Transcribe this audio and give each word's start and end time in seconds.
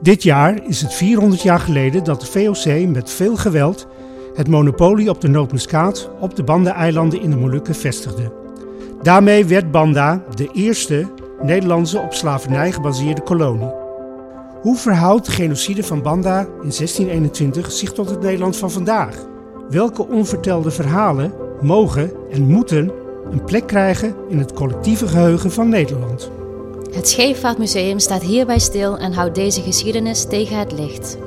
Dit 0.00 0.22
jaar 0.22 0.66
is 0.66 0.80
het 0.80 0.94
400 0.94 1.42
jaar 1.42 1.60
geleden 1.60 2.04
dat 2.04 2.20
de 2.20 2.26
VOC 2.26 2.88
met 2.88 3.10
veel 3.10 3.36
geweld 3.36 3.86
het 4.34 4.48
monopolie 4.48 5.10
op 5.10 5.20
de 5.20 5.28
nootmuskaat 5.28 6.10
op 6.20 6.36
de 6.36 6.42
Banda-eilanden 6.42 7.20
in 7.20 7.30
de 7.30 7.36
Molukken 7.36 7.74
vestigde. 7.74 8.32
Daarmee 9.02 9.44
werd 9.44 9.70
Banda 9.70 10.22
de 10.34 10.48
eerste 10.52 11.06
Nederlandse 11.42 11.98
op 11.98 12.14
slavernij 12.14 12.72
gebaseerde 12.72 13.22
kolonie. 13.22 13.72
Hoe 14.60 14.76
verhoudt 14.76 15.26
de 15.26 15.32
genocide 15.32 15.84
van 15.84 16.02
Banda 16.02 16.40
in 16.40 16.46
1621 16.46 17.72
zich 17.72 17.92
tot 17.92 18.10
het 18.10 18.20
Nederland 18.20 18.56
van 18.56 18.70
vandaag? 18.70 19.26
Welke 19.70 20.08
onvertelde 20.08 20.70
verhalen 20.70 21.32
mogen 21.60 22.10
en 22.30 22.46
moeten 22.46 22.92
een 23.30 23.44
plek 23.44 23.66
krijgen 23.66 24.14
in 24.28 24.38
het 24.38 24.52
collectieve 24.52 25.08
geheugen 25.08 25.50
van 25.50 25.68
Nederland? 25.68 26.30
Het 26.92 27.08
Scheepvaartmuseum 27.08 27.98
staat 27.98 28.22
hierbij 28.22 28.58
stil 28.58 28.98
en 28.98 29.12
houdt 29.12 29.34
deze 29.34 29.62
geschiedenis 29.62 30.24
tegen 30.24 30.58
het 30.58 30.72
licht. 30.72 31.18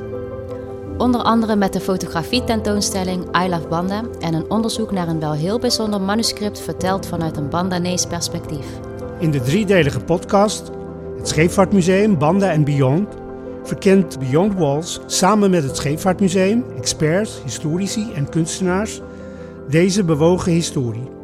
Onder 0.97 1.21
andere 1.21 1.55
met 1.55 1.73
de 1.73 1.79
fotografie-tentoonstelling 1.79 3.43
I 3.43 3.49
Love 3.49 3.67
Banda 3.67 4.03
en 4.19 4.33
een 4.33 4.49
onderzoek 4.49 4.91
naar 4.91 5.07
een 5.07 5.19
wel 5.19 5.33
heel 5.33 5.59
bijzonder 5.59 6.01
manuscript 6.01 6.59
verteld 6.59 7.05
vanuit 7.07 7.37
een 7.37 7.49
Bandanees 7.49 8.05
perspectief. 8.05 8.65
In 9.19 9.31
de 9.31 9.41
driedelige 9.41 9.99
podcast, 9.99 10.71
het 11.17 11.27
Scheepvaartmuseum 11.27 12.17
Banda 12.17 12.51
en 12.51 12.63
Beyond, 12.63 13.07
verkent 13.63 14.19
Beyond 14.19 14.53
Walls 14.53 14.99
samen 15.05 15.49
met 15.49 15.63
het 15.63 15.75
Scheepvaartmuseum, 15.75 16.65
experts, 16.77 17.41
historici 17.43 18.11
en 18.13 18.29
kunstenaars 18.29 19.01
deze 19.69 20.03
bewogen 20.03 20.51
historie. 20.51 21.20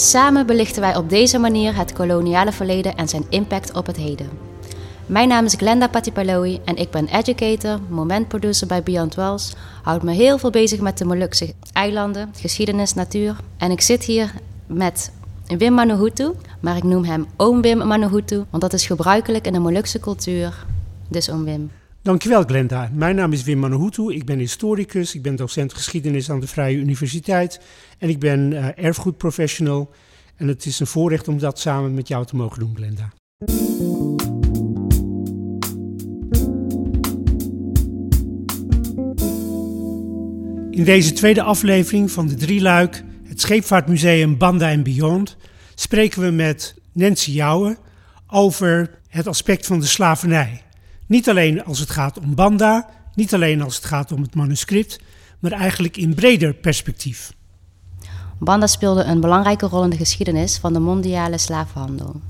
Samen 0.00 0.46
belichten 0.46 0.80
wij 0.80 0.96
op 0.96 1.08
deze 1.08 1.38
manier 1.38 1.76
het 1.76 1.92
koloniale 1.92 2.52
verleden 2.52 2.96
en 2.96 3.08
zijn 3.08 3.24
impact 3.28 3.72
op 3.72 3.86
het 3.86 3.96
heden. 3.96 4.28
Mijn 5.06 5.28
naam 5.28 5.44
is 5.44 5.54
Glenda 5.54 5.88
Patipaloui 5.88 6.60
en 6.64 6.76
ik 6.76 6.90
ben 6.90 7.06
educator, 7.06 7.78
momentproducer 7.88 8.66
bij 8.66 8.82
Beyond 8.82 9.14
Wells. 9.14 9.54
Houd 9.82 10.02
me 10.02 10.12
heel 10.12 10.38
veel 10.38 10.50
bezig 10.50 10.80
met 10.80 10.98
de 10.98 11.04
Molukse 11.04 11.54
eilanden, 11.72 12.30
geschiedenis, 12.40 12.94
natuur. 12.94 13.36
En 13.56 13.70
ik 13.70 13.80
zit 13.80 14.04
hier 14.04 14.32
met 14.66 15.12
Wim 15.46 15.72
Manuhutu, 15.72 16.30
maar 16.60 16.76
ik 16.76 16.84
noem 16.84 17.04
hem 17.04 17.26
Oom 17.36 17.62
Wim 17.62 17.86
Manuhutu, 17.86 18.44
want 18.50 18.62
dat 18.62 18.72
is 18.72 18.86
gebruikelijk 18.86 19.46
in 19.46 19.52
de 19.52 19.58
Molukse 19.58 20.00
cultuur. 20.00 20.66
Dus 21.08 21.30
Oom 21.30 21.44
Wim. 21.44 21.70
Dankjewel 22.08 22.44
Glenda. 22.44 22.90
Mijn 22.92 23.16
naam 23.16 23.32
is 23.32 23.42
Wim 23.42 23.58
Manuhutu. 23.58 24.14
Ik 24.14 24.24
ben 24.24 24.38
historicus, 24.38 25.14
ik 25.14 25.22
ben 25.22 25.36
docent 25.36 25.74
geschiedenis 25.74 26.30
aan 26.30 26.40
de 26.40 26.46
Vrije 26.46 26.76
Universiteit 26.76 27.60
en 27.98 28.08
ik 28.08 28.18
ben 28.18 28.52
uh, 28.52 28.66
erfgoedprofessional. 28.78 29.90
En 30.36 30.48
het 30.48 30.66
is 30.66 30.80
een 30.80 30.86
voorrecht 30.86 31.28
om 31.28 31.38
dat 31.38 31.58
samen 31.58 31.94
met 31.94 32.08
jou 32.08 32.26
te 32.26 32.36
mogen 32.36 32.58
doen, 32.58 32.76
Glenda. 32.76 33.12
In 40.70 40.84
deze 40.84 41.12
tweede 41.12 41.42
aflevering 41.42 42.10
van 42.10 42.26
de 42.26 42.34
Drieluik, 42.34 43.04
het 43.24 43.40
Scheepvaartmuseum 43.40 44.38
Banda 44.38 44.70
en 44.70 44.82
Beyond, 44.82 45.36
spreken 45.74 46.22
we 46.22 46.30
met 46.30 46.74
Nancy 46.92 47.30
Jouwe 47.30 47.76
over 48.26 48.90
het 49.08 49.26
aspect 49.26 49.66
van 49.66 49.80
de 49.80 49.86
slavernij. 49.86 50.62
Niet 51.08 51.28
alleen 51.28 51.64
als 51.64 51.78
het 51.78 51.90
gaat 51.90 52.18
om 52.18 52.34
Banda, 52.34 52.86
niet 53.14 53.34
alleen 53.34 53.62
als 53.62 53.76
het 53.76 53.84
gaat 53.84 54.12
om 54.12 54.22
het 54.22 54.34
manuscript, 54.34 55.00
maar 55.38 55.52
eigenlijk 55.52 55.96
in 55.96 56.14
breder 56.14 56.54
perspectief. 56.54 57.32
Banda 58.38 58.66
speelde 58.66 59.04
een 59.04 59.20
belangrijke 59.20 59.66
rol 59.66 59.84
in 59.84 59.90
de 59.90 59.96
geschiedenis 59.96 60.58
van 60.58 60.72
de 60.72 60.78
mondiale 60.78 61.38
slavenhandel. 61.38 62.20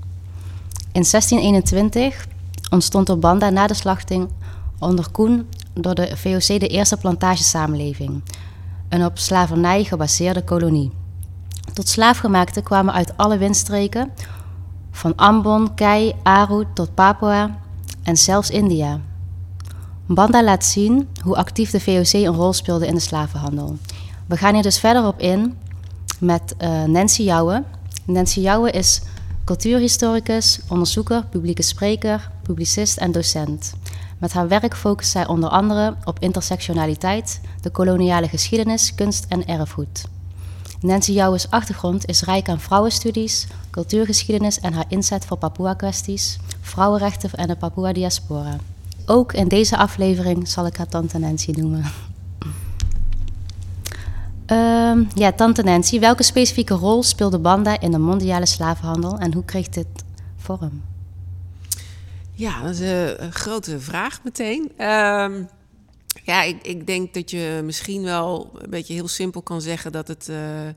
In 0.92 1.04
1621 1.10 2.26
ontstond 2.70 3.08
op 3.08 3.20
Banda 3.20 3.50
na 3.50 3.66
de 3.66 3.74
slachting 3.74 4.28
onder 4.78 5.10
Koen 5.10 5.48
door 5.74 5.94
de 5.94 6.16
VOC 6.16 6.60
de 6.60 6.68
eerste 6.68 6.96
plantagesamenleving, 6.96 8.22
een 8.88 9.04
op 9.04 9.18
slavernij 9.18 9.84
gebaseerde 9.84 10.44
kolonie. 10.44 10.90
Tot 11.72 11.88
slaafgemaakten 11.88 12.62
kwamen 12.62 12.94
uit 12.94 13.16
alle 13.16 13.38
windstreken, 13.38 14.10
van 14.90 15.16
Ambon, 15.16 15.74
Kei, 15.74 16.14
Aru 16.22 16.64
tot 16.74 16.94
Papua 16.94 17.66
en 18.08 18.16
zelfs 18.16 18.50
India. 18.50 19.00
Banda 20.06 20.44
laat 20.44 20.64
zien 20.64 21.08
hoe 21.22 21.36
actief 21.36 21.70
de 21.70 21.80
VOC 21.80 22.12
een 22.12 22.34
rol 22.34 22.52
speelde 22.52 22.86
in 22.86 22.94
de 22.94 23.00
slavenhandel. 23.00 23.76
We 24.26 24.36
gaan 24.36 24.54
hier 24.54 24.62
dus 24.62 24.78
verder 24.78 25.06
op 25.06 25.20
in 25.20 25.56
met 26.20 26.54
uh, 26.60 26.84
Nancy 26.84 27.22
Jouwe. 27.22 27.64
Nancy 28.04 28.40
Jouwe 28.40 28.70
is 28.70 29.02
cultuurhistoricus, 29.44 30.60
onderzoeker, 30.68 31.24
publieke 31.24 31.62
spreker, 31.62 32.30
publicist 32.42 32.96
en 32.96 33.12
docent. 33.12 33.74
Met 34.18 34.32
haar 34.32 34.48
werk 34.48 34.76
focust 34.76 35.10
zij 35.10 35.26
onder 35.26 35.50
andere 35.50 35.94
op 36.04 36.18
intersectionaliteit, 36.18 37.40
de 37.60 37.70
koloniale 37.70 38.28
geschiedenis, 38.28 38.94
kunst 38.94 39.26
en 39.28 39.46
erfgoed. 39.46 40.04
Nancy 40.80 41.12
Jouwe's 41.12 41.50
achtergrond 41.50 42.06
is 42.06 42.22
rijk 42.22 42.48
aan 42.48 42.60
vrouwenstudies, 42.60 43.46
cultuurgeschiedenis 43.70 44.60
en 44.60 44.72
haar 44.72 44.84
inzet 44.88 45.26
voor 45.26 45.36
Papua-kwesties, 45.36 46.38
vrouwenrechten 46.60 47.30
en 47.32 47.48
de 47.48 47.56
Papua-diaspora. 47.56 48.56
Ook 49.06 49.32
in 49.32 49.48
deze 49.48 49.76
aflevering 49.76 50.48
zal 50.48 50.66
ik 50.66 50.76
haar 50.76 50.88
tante 50.88 51.18
Nancy 51.18 51.50
noemen. 51.50 51.84
Uh, 54.52 55.06
ja, 55.14 55.32
tante 55.32 55.62
Nancy, 55.62 56.00
welke 56.00 56.22
specifieke 56.22 56.74
rol 56.74 57.02
speelde 57.02 57.38
Banda 57.38 57.80
in 57.80 57.90
de 57.90 57.98
mondiale 57.98 58.46
slavenhandel 58.46 59.18
en 59.18 59.34
hoe 59.34 59.44
kreeg 59.44 59.68
dit 59.68 59.86
vorm? 60.36 60.82
Ja, 62.32 62.62
dat 62.62 62.70
is 62.70 62.80
een, 62.80 63.32
grote 63.32 63.80
vraag 63.80 64.20
meteen. 64.24 64.72
Um, 64.86 65.48
ja, 66.28 66.42
ik, 66.42 66.62
ik, 66.62 66.86
denk 66.86 67.14
dat 67.14 67.30
je 67.30 67.60
misschien 67.64 68.02
wel 68.02 68.50
een 68.58 68.70
beetje 68.70 68.94
heel 68.94 69.08
simpel 69.08 69.42
kan 69.42 69.60
zeggen 69.60 69.92
dat 69.92 70.08
het 70.08 70.28
uh, 70.30 70.66
uh, 70.66 70.72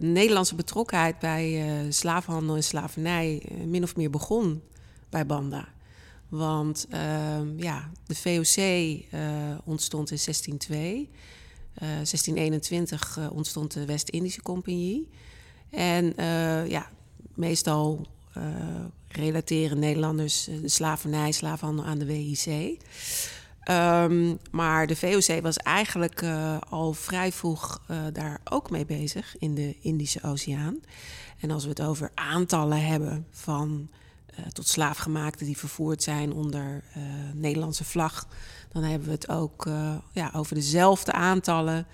Nederlandse 0.00 0.54
betrokkenheid 0.54 1.18
bij 1.18 1.68
uh, 1.84 1.92
slavenhandel 1.92 2.56
en 2.56 2.64
slavernij 2.64 3.42
min 3.64 3.82
of 3.82 3.96
meer 3.96 4.10
begon 4.10 4.62
bij 5.10 5.26
Banda. 5.26 5.68
Want 6.28 6.86
ehm, 6.90 7.58
ja, 7.58 7.90
de 8.06 8.14
VOC 8.14 8.56
ontstond 9.64 10.10
in 10.10 10.18
1602. 10.24 11.10
1621 11.74 13.18
ontstond 13.32 13.72
de 13.72 13.84
West-Indische 13.84 14.42
Compagnie. 14.42 15.08
En 15.70 16.12
ja, 16.68 16.90
meestal 17.34 18.06
relateren 19.08 19.78
Nederlanders 19.78 20.44
de 20.44 20.68
slavernij, 20.68 21.32
slavenhandel 21.32 21.84
aan 21.84 21.98
de 21.98 22.04
WIC. 22.04 22.78
Um, 23.70 24.38
maar 24.50 24.86
de 24.86 24.96
VOC 24.96 25.42
was 25.42 25.56
eigenlijk 25.56 26.22
uh, 26.22 26.56
al 26.68 26.92
vrij 26.92 27.32
vroeg 27.32 27.82
uh, 27.90 27.96
daar 28.12 28.40
ook 28.44 28.70
mee 28.70 28.86
bezig 28.86 29.36
in 29.38 29.54
de 29.54 29.76
Indische 29.80 30.22
Oceaan. 30.22 30.80
En 31.40 31.50
als 31.50 31.62
we 31.62 31.68
het 31.68 31.82
over 31.82 32.10
aantallen 32.14 32.86
hebben 32.86 33.26
van 33.30 33.88
uh, 34.38 34.46
tot 34.46 34.68
slaafgemaakten 34.68 35.46
die 35.46 35.56
vervoerd 35.56 36.02
zijn 36.02 36.32
onder 36.32 36.84
Nederlandse 37.34 37.84
vlag, 37.84 38.28
dan 38.72 38.82
hebben 38.82 39.08
we 39.08 39.14
het 39.14 39.28
ook 39.28 39.68
ja, 40.12 40.30
over 40.32 40.54
dezelfde 40.54 41.12
aantallen 41.12 41.86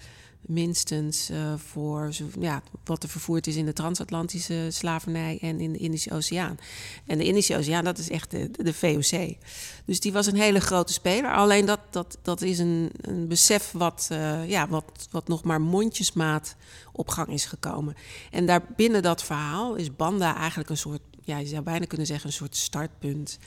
minstens 0.52 1.30
uh, 1.30 1.54
voor 1.56 2.10
ja, 2.40 2.62
wat 2.84 3.02
er 3.02 3.08
vervoerd 3.08 3.46
is 3.46 3.56
in 3.56 3.64
de 3.64 3.72
transatlantische 3.72 4.66
slavernij 4.70 5.38
en 5.40 5.60
in 5.60 5.72
de 5.72 5.78
Indische 5.78 6.12
Oceaan. 6.12 6.58
En 7.06 7.18
de 7.18 7.24
Indische 7.24 7.56
Oceaan, 7.56 7.84
dat 7.84 7.98
is 7.98 8.10
echt 8.10 8.30
de, 8.30 8.50
de 8.50 8.74
VOC. 8.74 9.36
Dus 9.84 10.00
die 10.00 10.12
was 10.12 10.26
een 10.26 10.36
hele 10.36 10.60
grote 10.60 10.92
speler. 10.92 11.34
Alleen 11.34 11.66
dat, 11.66 11.80
dat, 11.90 12.18
dat 12.22 12.42
is 12.42 12.58
een, 12.58 12.90
een 13.00 13.28
besef 13.28 13.70
wat, 13.72 14.08
uh, 14.12 14.48
ja, 14.48 14.68
wat, 14.68 15.08
wat 15.10 15.28
nog 15.28 15.44
maar 15.44 15.60
mondjesmaat 15.60 16.56
op 16.92 17.08
gang 17.08 17.28
is 17.28 17.44
gekomen. 17.44 17.94
En 18.30 18.46
daar 18.46 18.62
binnen 18.76 19.02
dat 19.02 19.22
verhaal 19.22 19.74
is 19.74 19.96
Banda 19.96 20.36
eigenlijk 20.36 20.70
een 20.70 20.76
soort 20.76 21.00
ja, 21.24 21.38
je 21.38 21.46
zou 21.46 21.62
bijna 21.62 21.84
kunnen 21.84 22.06
zeggen, 22.06 22.26
een 22.26 22.32
soort 22.32 22.56
startpunt. 22.56 23.38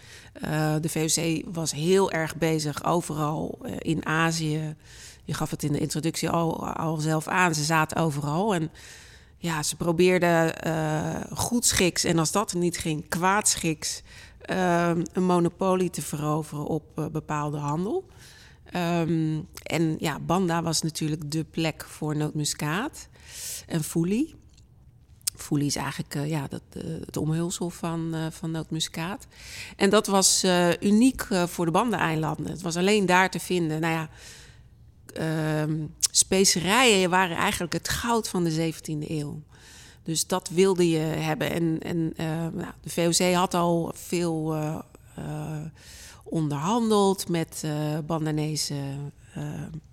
Uh, 0.44 0.75
de 0.81 0.89
VOC 0.89 1.53
was 1.53 1.71
heel 1.71 2.12
erg 2.12 2.35
bezig 2.35 2.83
overal 2.83 3.65
in 3.77 4.06
Azië, 4.06 4.75
je 5.25 5.33
gaf 5.33 5.51
het 5.51 5.63
in 5.63 5.72
de 5.72 5.80
introductie 5.80 6.30
al, 6.30 6.68
al 6.68 6.98
zelf 6.98 7.27
aan. 7.27 7.56
Ze 7.56 7.63
zaten 7.63 7.98
overal 7.98 8.56
en 8.56 8.72
ja, 9.38 9.63
ze 9.63 9.75
probeerden 9.75 10.68
uh, 10.68 11.22
goedschiks 11.33 12.04
en 12.04 12.19
als 12.19 12.31
dat 12.31 12.54
niet 12.54 12.77
ging, 12.77 13.10
kwaadschiks 13.10 14.01
uh, 14.50 14.92
een 15.13 15.25
monopolie 15.25 15.89
te 15.89 16.01
veroveren 16.01 16.66
op 16.66 17.00
uh, 17.00 17.06
bepaalde 17.06 17.57
handel. 17.57 18.06
Um, 18.75 19.48
en 19.63 19.95
ja, 20.00 20.19
Banda 20.19 20.62
was 20.62 20.81
natuurlijk 20.81 21.31
de 21.31 21.44
plek 21.44 21.86
voor 21.88 22.16
nootmuskaat 22.16 23.07
en 23.68 23.83
foelie. 23.83 24.36
Foelie 25.36 25.68
is 25.68 25.75
eigenlijk 25.75 26.16
uh, 26.16 26.30
ja, 26.30 26.48
dat, 26.48 26.62
het 27.06 27.18
omhulsel 27.18 27.69
van, 27.69 28.12
uh, 28.16 28.25
van 28.30 28.51
nootmuskaat. 28.51 29.28
En 29.75 29.89
dat 29.89 30.07
was 30.07 30.45
uniek 30.80 31.28
voor 31.45 31.66
de 31.66 31.71
Banda-eilanden. 31.71 32.51
Het 32.51 32.62
was 32.62 32.75
alleen 32.75 33.06
daar 33.06 33.30
te 33.30 33.39
vinden. 33.39 33.81
Nou 33.81 33.94
ja, 33.94 34.10
uh, 35.19 35.63
specerijen 36.12 37.09
waren 37.09 37.38
eigenlijk 37.38 37.73
het 37.73 37.89
goud 37.89 38.27
van 38.27 38.44
de 38.44 38.73
17e 38.73 39.09
eeuw. 39.09 39.41
Dus 40.03 40.27
dat 40.27 40.50
wilde 40.50 40.89
je 40.89 40.97
hebben. 40.97 41.51
En, 41.51 41.79
en 41.81 41.97
uh, 41.97 42.27
nou, 42.53 42.73
de 42.81 42.89
VOC 42.89 43.33
had 43.33 43.53
al 43.53 43.91
veel 43.95 44.56
uh, 44.56 44.77
onderhandeld 46.23 47.29
met 47.29 47.63
Bandanese 48.06 48.75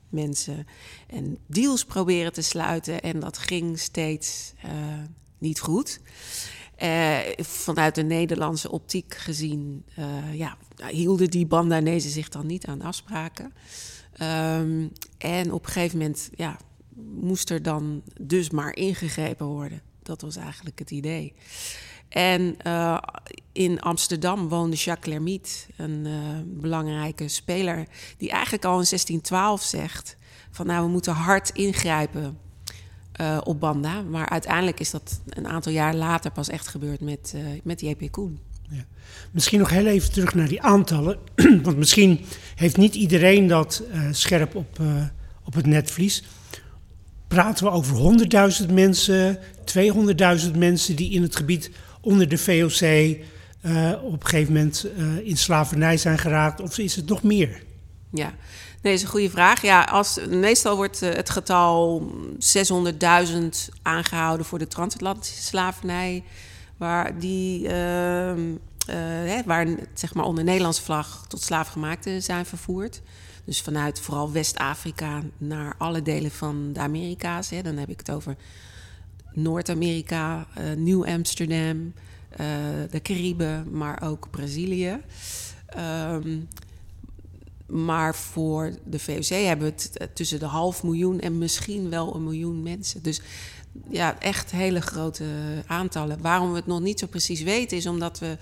mensen 0.09 0.67
en 1.07 1.39
deals 1.47 1.85
proberen 1.85 2.33
te 2.33 2.43
sluiten. 2.43 3.01
En 3.01 3.21
dat 3.21 3.39
ging 3.39 3.79
steeds 3.79 4.53
niet 5.39 5.61
goed. 5.61 6.01
Vanuit 7.39 7.95
de 7.95 8.03
Nederlandse 8.03 8.71
optiek 8.71 9.15
gezien, 9.15 9.85
ja, 10.33 10.57
hielden 10.91 11.31
die 11.31 11.47
Bandanezen 11.47 12.11
zich 12.11 12.29
dan 12.29 12.47
niet 12.47 12.67
aan 12.67 12.83
afspraken. 12.83 13.53
Um, 14.21 14.93
en 15.19 15.53
op 15.53 15.65
een 15.65 15.73
gegeven 15.73 15.99
moment 15.99 16.31
ja, 16.35 16.57
moest 17.21 17.51
er 17.51 17.63
dan 17.63 18.03
dus 18.21 18.51
maar 18.51 18.77
ingegrepen 18.77 19.47
worden. 19.47 19.83
Dat 20.03 20.21
was 20.21 20.37
eigenlijk 20.37 20.79
het 20.79 20.91
idee. 20.91 21.35
En 22.09 22.57
uh, 22.67 22.99
in 23.53 23.81
Amsterdam 23.81 24.49
woonde 24.49 24.77
Jacques 24.77 25.15
Lermite, 25.15 25.51
een 25.77 26.07
belangrijke 26.61 27.29
speler, 27.29 27.87
die 28.17 28.31
eigenlijk 28.31 28.65
al 28.65 28.79
in 28.81 28.87
1612 28.89 29.63
zegt: 29.63 30.17
van 30.51 30.67
nou, 30.67 30.85
we 30.85 30.91
moeten 30.91 31.13
hard 31.13 31.51
ingrijpen 31.51 32.39
uh, 33.21 33.41
op 33.45 33.61
Banda. 33.61 34.03
Maar 34.03 34.29
uiteindelijk 34.29 34.81
is 34.81 34.91
dat 34.91 35.21
een 35.29 35.49
aantal 35.49 35.73
jaar 35.73 35.95
later 35.95 36.31
pas 36.31 36.49
echt 36.49 36.67
gebeurd 36.67 37.01
met, 37.01 37.35
met 37.63 37.81
JP 37.81 38.11
Koen. 38.11 38.41
Ja. 38.73 38.85
Misschien 39.31 39.59
nog 39.59 39.71
heel 39.71 39.87
even 39.87 40.13
terug 40.13 40.35
naar 40.35 40.49
die 40.49 40.63
aantallen. 40.63 41.19
Want 41.63 41.77
misschien 41.77 42.21
heeft 42.55 42.77
niet 42.77 42.95
iedereen 42.95 43.47
dat 43.47 43.83
uh, 43.95 44.09
scherp 44.11 44.55
op, 44.55 44.79
op 45.45 45.55
het 45.55 45.67
netvlies. 45.67 46.23
Praten 47.29 47.65
we 47.65 47.71
over 47.71 48.17
100.000 48.67 48.73
mensen, 48.73 49.39
200.000 50.45 50.59
mensen 50.59 50.97
die 50.97 51.13
in 51.13 51.23
het 51.23 51.37
gebied 51.37 51.71
onder 52.01 52.29
de 52.29 52.39
VOC 52.39 53.17
op 54.03 54.23
een 54.23 54.27
gegeven 54.27 54.53
moment 54.53 54.87
in 55.23 55.37
slavernij 55.37 55.97
zijn 55.97 56.19
geraakt? 56.19 56.61
Of 56.61 56.79
is 56.79 56.97
het 56.97 57.09
nog 57.09 57.23
meer? 57.23 57.63
Ja, 58.11 58.35
Nee, 58.83 58.93
is 58.93 59.03
een 59.03 59.09
goede 59.09 59.31
vraag. 59.31 59.63
Ja, 59.63 59.83
als, 59.83 60.19
meestal 60.29 60.77
wordt 60.77 61.03
eh, 61.03 61.15
het 61.15 61.31
getal 61.31 62.11
600.000 62.39 63.39
aangehouden 63.83 64.47
voor 64.47 64.59
de 64.59 64.67
transatlantische 64.67 65.43
slavernij. 65.43 66.23
Waar, 66.83 67.19
die, 67.19 67.63
uh, 67.63 67.71
hè, 68.87 69.43
waar 69.45 69.67
zeg 69.95 70.15
maar 70.15 70.25
onder 70.25 70.45
Nederlandse 70.45 70.83
vlag 70.83 71.27
tot 71.29 71.43
slaafgemaakten 71.43 72.23
zijn 72.23 72.47
vervoerd. 72.47 73.03
Dus 73.45 73.61
vanuit 73.61 74.01
vooral 74.01 74.33
West-Afrika 74.33 75.23
naar 75.39 75.75
alle 75.79 76.03
delen 76.03 76.31
van 76.31 76.73
de 76.73 76.81
Amerika's. 76.81 77.51
Hè. 77.51 77.63
Dan 77.63 77.77
heb 77.77 77.89
ik 77.89 77.99
het 77.99 78.11
over 78.11 78.37
Noord-Amerika, 79.33 80.47
uh, 80.59 80.77
Nieuw-Amsterdam, 80.77 81.93
de 82.91 83.01
Cariben, 83.03 83.67
maar 83.71 84.03
ook 84.03 84.31
Brazilië. 84.31 85.01
Um, 85.79 86.49
maar 87.73 88.15
voor 88.15 88.73
de 88.85 88.99
VOC 88.99 89.25
hebben 89.25 89.67
we 89.67 89.73
het 89.73 89.97
eh, 89.97 90.07
tussen 90.15 90.39
de 90.39 90.47
half 90.47 90.83
miljoen 90.83 91.21
en 91.21 91.39
misschien 91.39 91.91
wel 91.91 92.15
een 92.15 92.25
miljoen 92.25 92.63
mensen. 92.63 93.03
Dus 93.03 93.21
ja, 93.89 94.21
echt 94.21 94.51
hele 94.51 94.81
grote 94.81 95.25
aantallen. 95.67 96.19
Waarom 96.21 96.51
we 96.51 96.57
het 96.57 96.67
nog 96.67 96.81
niet 96.81 96.99
zo 96.99 97.07
precies 97.07 97.43
weten, 97.43 97.77
is 97.77 97.87
omdat 97.87 98.19
we. 98.19 98.37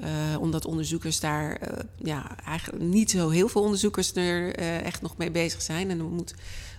Uh, 0.00 0.40
omdat 0.40 0.64
onderzoekers 0.64 1.20
daar, 1.20 1.60
uh, 1.62 1.78
ja, 1.96 2.36
eigenlijk 2.44 2.82
niet 2.82 3.10
zo 3.10 3.28
heel 3.28 3.48
veel 3.48 3.62
onderzoekers 3.62 4.14
er 4.14 4.60
uh, 4.60 4.80
echt 4.80 5.02
nog 5.02 5.16
mee 5.16 5.30
bezig 5.30 5.62
zijn. 5.62 5.90
En 5.90 5.98
er 5.98 6.04
moet 6.04 6.34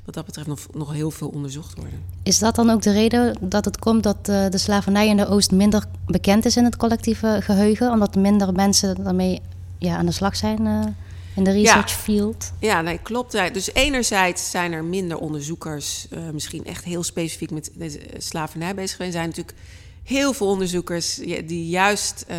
wat 0.06 0.14
dat 0.14 0.26
betreft 0.26 0.48
nog, 0.48 0.60
nog 0.74 0.94
heel 0.94 1.12
veel 1.12 1.28
onderzocht 1.28 1.76
worden. 1.76 2.04
Is 2.24 2.40
dat 2.40 2.56
dan 2.56 2.70
ook 2.70 2.82
de 2.82 2.92
reden 2.92 3.38
dat 3.42 3.66
het 3.66 3.80
komt 3.80 4.04
dat 4.04 4.26
de 4.26 4.58
slavernij 4.58 5.08
in 5.08 5.18
de 5.18 5.28
Oost 5.28 5.52
minder 5.52 5.86
bekend 6.06 6.46
is 6.46 6.58
in 6.58 6.64
het 6.64 6.78
collectieve 6.78 7.40
geheugen? 7.42 7.92
Omdat 7.92 8.16
minder 8.16 8.54
mensen 8.54 9.04
daarmee 9.04 9.42
ja, 9.78 9.98
aan 9.98 10.06
de 10.06 10.12
slag 10.12 10.36
zijn? 10.36 10.96
In 11.36 11.44
de 11.44 11.52
research 11.52 11.90
ja. 11.90 11.96
field. 11.96 12.52
Ja, 12.60 12.82
nee, 12.82 12.98
klopt. 12.98 13.32
Dus 13.32 13.74
enerzijds 13.74 14.50
zijn 14.50 14.72
er 14.72 14.84
minder 14.84 15.18
onderzoekers, 15.18 16.08
uh, 16.10 16.30
misschien 16.30 16.66
echt 16.66 16.84
heel 16.84 17.04
specifiek 17.04 17.52
met 17.52 18.00
slavernij 18.18 18.76
bezig 18.76 18.96
zijn. 18.96 19.08
Er 19.08 19.14
zijn 19.14 19.28
natuurlijk 19.28 19.58
heel 20.04 20.34
veel 20.34 20.48
onderzoekers 20.48 21.16
die 21.46 21.68
juist 21.68 22.26
uh, 22.30 22.38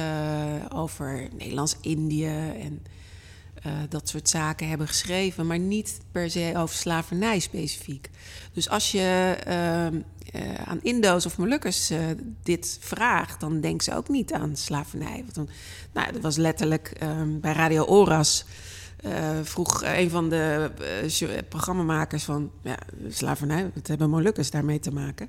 over 0.78 1.28
Nederlands-Indië 1.38 2.52
en 2.60 2.82
uh, 3.66 3.72
dat 3.88 4.08
soort 4.08 4.28
zaken 4.28 4.68
hebben 4.68 4.88
geschreven, 4.88 5.46
maar 5.46 5.58
niet 5.58 5.98
per 6.12 6.30
se 6.30 6.52
over 6.56 6.76
slavernij 6.76 7.38
specifiek. 7.38 8.10
Dus 8.52 8.68
als 8.68 8.90
je 8.90 9.36
aan 10.64 10.80
Indo's 10.82 11.26
of 11.26 11.38
Molukkers 11.38 11.90
dit 12.42 12.78
vraagt, 12.80 13.40
dan 13.40 13.60
denken 13.60 13.84
ze 13.84 13.96
ook 13.96 14.08
niet 14.08 14.32
aan 14.32 14.56
slavernij. 14.56 15.22
Want 15.22 15.34
dan, 15.34 15.48
nou, 15.92 16.12
dat 16.12 16.22
was 16.22 16.36
letterlijk 16.36 16.92
um, 17.02 17.40
bij 17.40 17.52
Radio 17.52 17.84
Oras 17.84 18.44
vroeg 19.42 19.82
een 19.84 20.10
van 20.10 20.28
de 20.28 20.70
uh, 21.22 21.28
programmamakers 21.48 22.24
van 22.24 22.50
ja, 22.62 22.78
slavernij, 23.08 23.70
wat 23.74 23.86
hebben 23.86 24.10
Molukkers 24.10 24.50
daarmee 24.50 24.78
te 24.78 24.92
maken? 24.92 25.28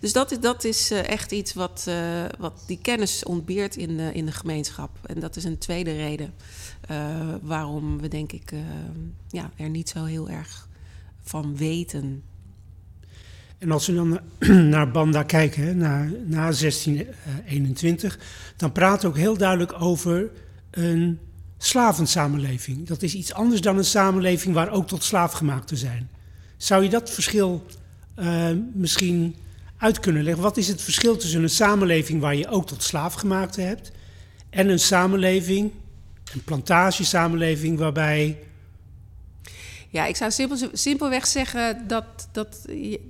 Dus 0.00 0.12
dat 0.12 0.30
is, 0.30 0.40
dat 0.40 0.64
is 0.64 0.90
echt 0.90 1.32
iets 1.32 1.54
wat, 1.54 1.90
wat 2.38 2.62
die 2.66 2.78
kennis 2.82 3.24
ontbeert 3.24 3.76
in 3.76 3.96
de, 3.96 4.12
in 4.12 4.26
de 4.26 4.32
gemeenschap. 4.32 4.90
En 5.06 5.20
dat 5.20 5.36
is 5.36 5.44
een 5.44 5.58
tweede 5.58 5.96
reden 5.96 6.34
waarom 7.42 8.00
we 8.00 8.08
denk 8.08 8.32
ik 8.32 8.52
ja, 9.28 9.50
er 9.56 9.68
niet 9.68 9.88
zo 9.88 10.04
heel 10.04 10.28
erg 10.28 10.68
van 11.22 11.56
weten. 11.56 12.22
En 13.60 13.70
als 13.70 13.86
we 13.86 13.94
dan 13.94 14.20
naar 14.74 14.90
Banda 14.90 15.22
kijken, 15.22 15.76
naar, 15.76 16.10
na 16.26 16.50
1621, 16.52 18.18
dan 18.56 18.72
praat 18.72 19.04
ook 19.04 19.16
heel 19.16 19.36
duidelijk 19.36 19.82
over 19.82 20.30
een 20.70 21.18
slavensamenleving. 21.62 22.86
Dat 22.86 23.02
is 23.02 23.14
iets 23.14 23.32
anders 23.32 23.60
dan 23.60 23.78
een 23.78 23.84
samenleving 23.84 24.54
waar 24.54 24.70
ook 24.70 24.88
tot 24.88 25.04
slaafgemaakten 25.04 25.76
zijn. 25.76 26.10
Zou 26.56 26.82
je 26.82 26.88
dat 26.88 27.10
verschil 27.10 27.66
uh, 28.18 28.48
misschien 28.72 29.36
uit 29.76 30.00
kunnen 30.00 30.22
leggen? 30.22 30.42
Wat 30.42 30.56
is 30.56 30.68
het 30.68 30.82
verschil 30.82 31.16
tussen 31.16 31.42
een 31.42 31.50
samenleving 31.50 32.20
waar 32.20 32.34
je 32.34 32.48
ook 32.48 32.66
tot 32.66 32.82
slaafgemaakten 32.82 33.66
hebt 33.66 33.90
en 34.50 34.68
een 34.68 34.78
samenleving, 34.78 35.72
een 36.32 36.44
plantagesamenleving 36.44 37.78
waarbij 37.78 38.38
ja, 39.92 40.06
ik 40.06 40.16
zou 40.16 40.30
simpel, 40.30 40.56
simpelweg 40.72 41.26
zeggen 41.26 41.88
dat, 41.88 42.04
dat, 42.32 42.62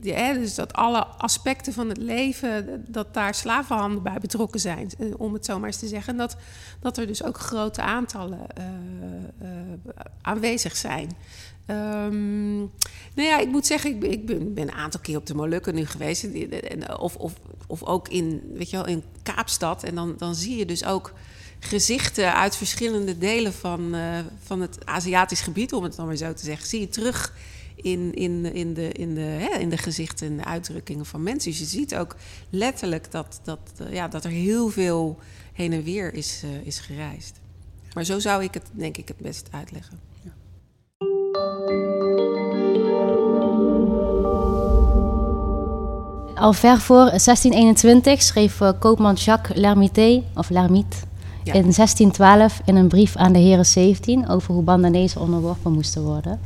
dus 0.02 0.54
dat 0.54 0.72
alle 0.72 1.06
aspecten 1.06 1.72
van 1.72 1.88
het 1.88 1.98
leven, 1.98 2.84
dat 2.88 3.14
daar 3.14 3.34
slavenhanden 3.34 4.02
bij 4.02 4.18
betrokken 4.20 4.60
zijn, 4.60 4.90
eh, 4.98 5.06
om 5.16 5.32
het 5.32 5.44
zo 5.44 5.58
maar 5.58 5.68
eens 5.68 5.78
te 5.78 5.88
zeggen. 5.88 6.12
En 6.12 6.18
dat, 6.18 6.36
dat 6.80 6.98
er 6.98 7.06
dus 7.06 7.24
ook 7.24 7.38
grote 7.38 7.82
aantallen 7.82 8.46
uh, 8.58 8.64
uh, 9.42 9.48
aanwezig 10.20 10.76
zijn. 10.76 11.10
Um, 11.66 12.58
nou 13.14 13.28
ja, 13.28 13.38
ik 13.38 13.48
moet 13.48 13.66
zeggen, 13.66 13.90
ik, 13.90 14.02
ik 14.02 14.26
ben, 14.26 14.54
ben, 14.54 14.68
een 14.68 14.74
aantal 14.74 15.00
keer 15.00 15.16
op 15.16 15.26
de 15.26 15.34
Molukken 15.34 15.74
nu 15.74 15.86
geweest. 15.86 16.26
Of, 16.98 17.16
of, 17.16 17.32
of 17.66 17.84
ook 17.84 18.08
in, 18.08 18.42
weet 18.54 18.70
je 18.70 18.76
wel, 18.76 18.86
in 18.86 19.02
Kaapstad. 19.22 19.82
En 19.82 19.94
dan, 19.94 20.14
dan 20.18 20.34
zie 20.34 20.56
je 20.56 20.66
dus 20.66 20.84
ook 20.84 21.12
gezichten 21.60 22.34
uit 22.34 22.56
verschillende 22.56 23.18
delen 23.18 23.52
van, 23.52 23.94
uh, 23.94 24.18
van 24.42 24.60
het 24.60 24.86
Aziatisch 24.86 25.40
gebied, 25.40 25.72
om 25.72 25.82
het 25.82 25.96
dan 25.96 26.06
maar 26.06 26.16
zo 26.16 26.34
te 26.34 26.44
zeggen, 26.44 26.66
zie 26.66 26.80
je 26.80 26.88
terug 26.88 27.32
in, 27.76 28.14
in, 28.14 28.54
in, 28.54 28.74
de, 28.74 28.92
in, 28.92 29.14
de, 29.14 29.20
hè, 29.20 29.58
in 29.58 29.70
de 29.70 29.76
gezichten 29.76 30.26
en 30.26 30.36
de 30.36 30.44
uitdrukkingen 30.44 31.06
van 31.06 31.22
mensen. 31.22 31.50
Dus 31.50 31.60
je 31.60 31.66
ziet 31.66 31.96
ook 31.96 32.16
letterlijk 32.50 33.10
dat, 33.10 33.40
dat, 33.44 33.58
uh, 33.80 33.92
ja, 33.92 34.08
dat 34.08 34.24
er 34.24 34.30
heel 34.30 34.68
veel 34.68 35.18
heen 35.52 35.72
en 35.72 35.82
weer 35.82 36.14
is, 36.14 36.42
uh, 36.44 36.66
is 36.66 36.78
gereisd. 36.78 37.40
Maar 37.94 38.04
zo 38.04 38.18
zou 38.18 38.42
ik 38.42 38.54
het 38.54 38.66
denk 38.72 38.96
ik 38.96 39.08
het 39.08 39.18
best 39.18 39.48
uitleggen. 39.50 40.00
Al 46.34 46.52
ver 46.52 46.80
voor 46.80 47.04
1621 47.04 48.22
schreef 48.22 48.60
koopman 48.78 49.14
Jacques 49.14 49.58
Lermite, 49.58 50.22
of 50.34 50.48
Lermite, 50.48 50.96
ja. 51.52 51.60
in 51.60 51.72
1612 51.72 52.60
in 52.64 52.76
een 52.76 52.88
brief 52.88 53.16
aan 53.16 53.32
de 53.32 53.38
heren 53.38 53.66
17 53.66 54.28
over 54.28 54.54
hoe 54.54 54.62
Bandanezen 54.62 55.20
onderworpen 55.20 55.72
moesten 55.72 56.02
worden. 56.02 56.40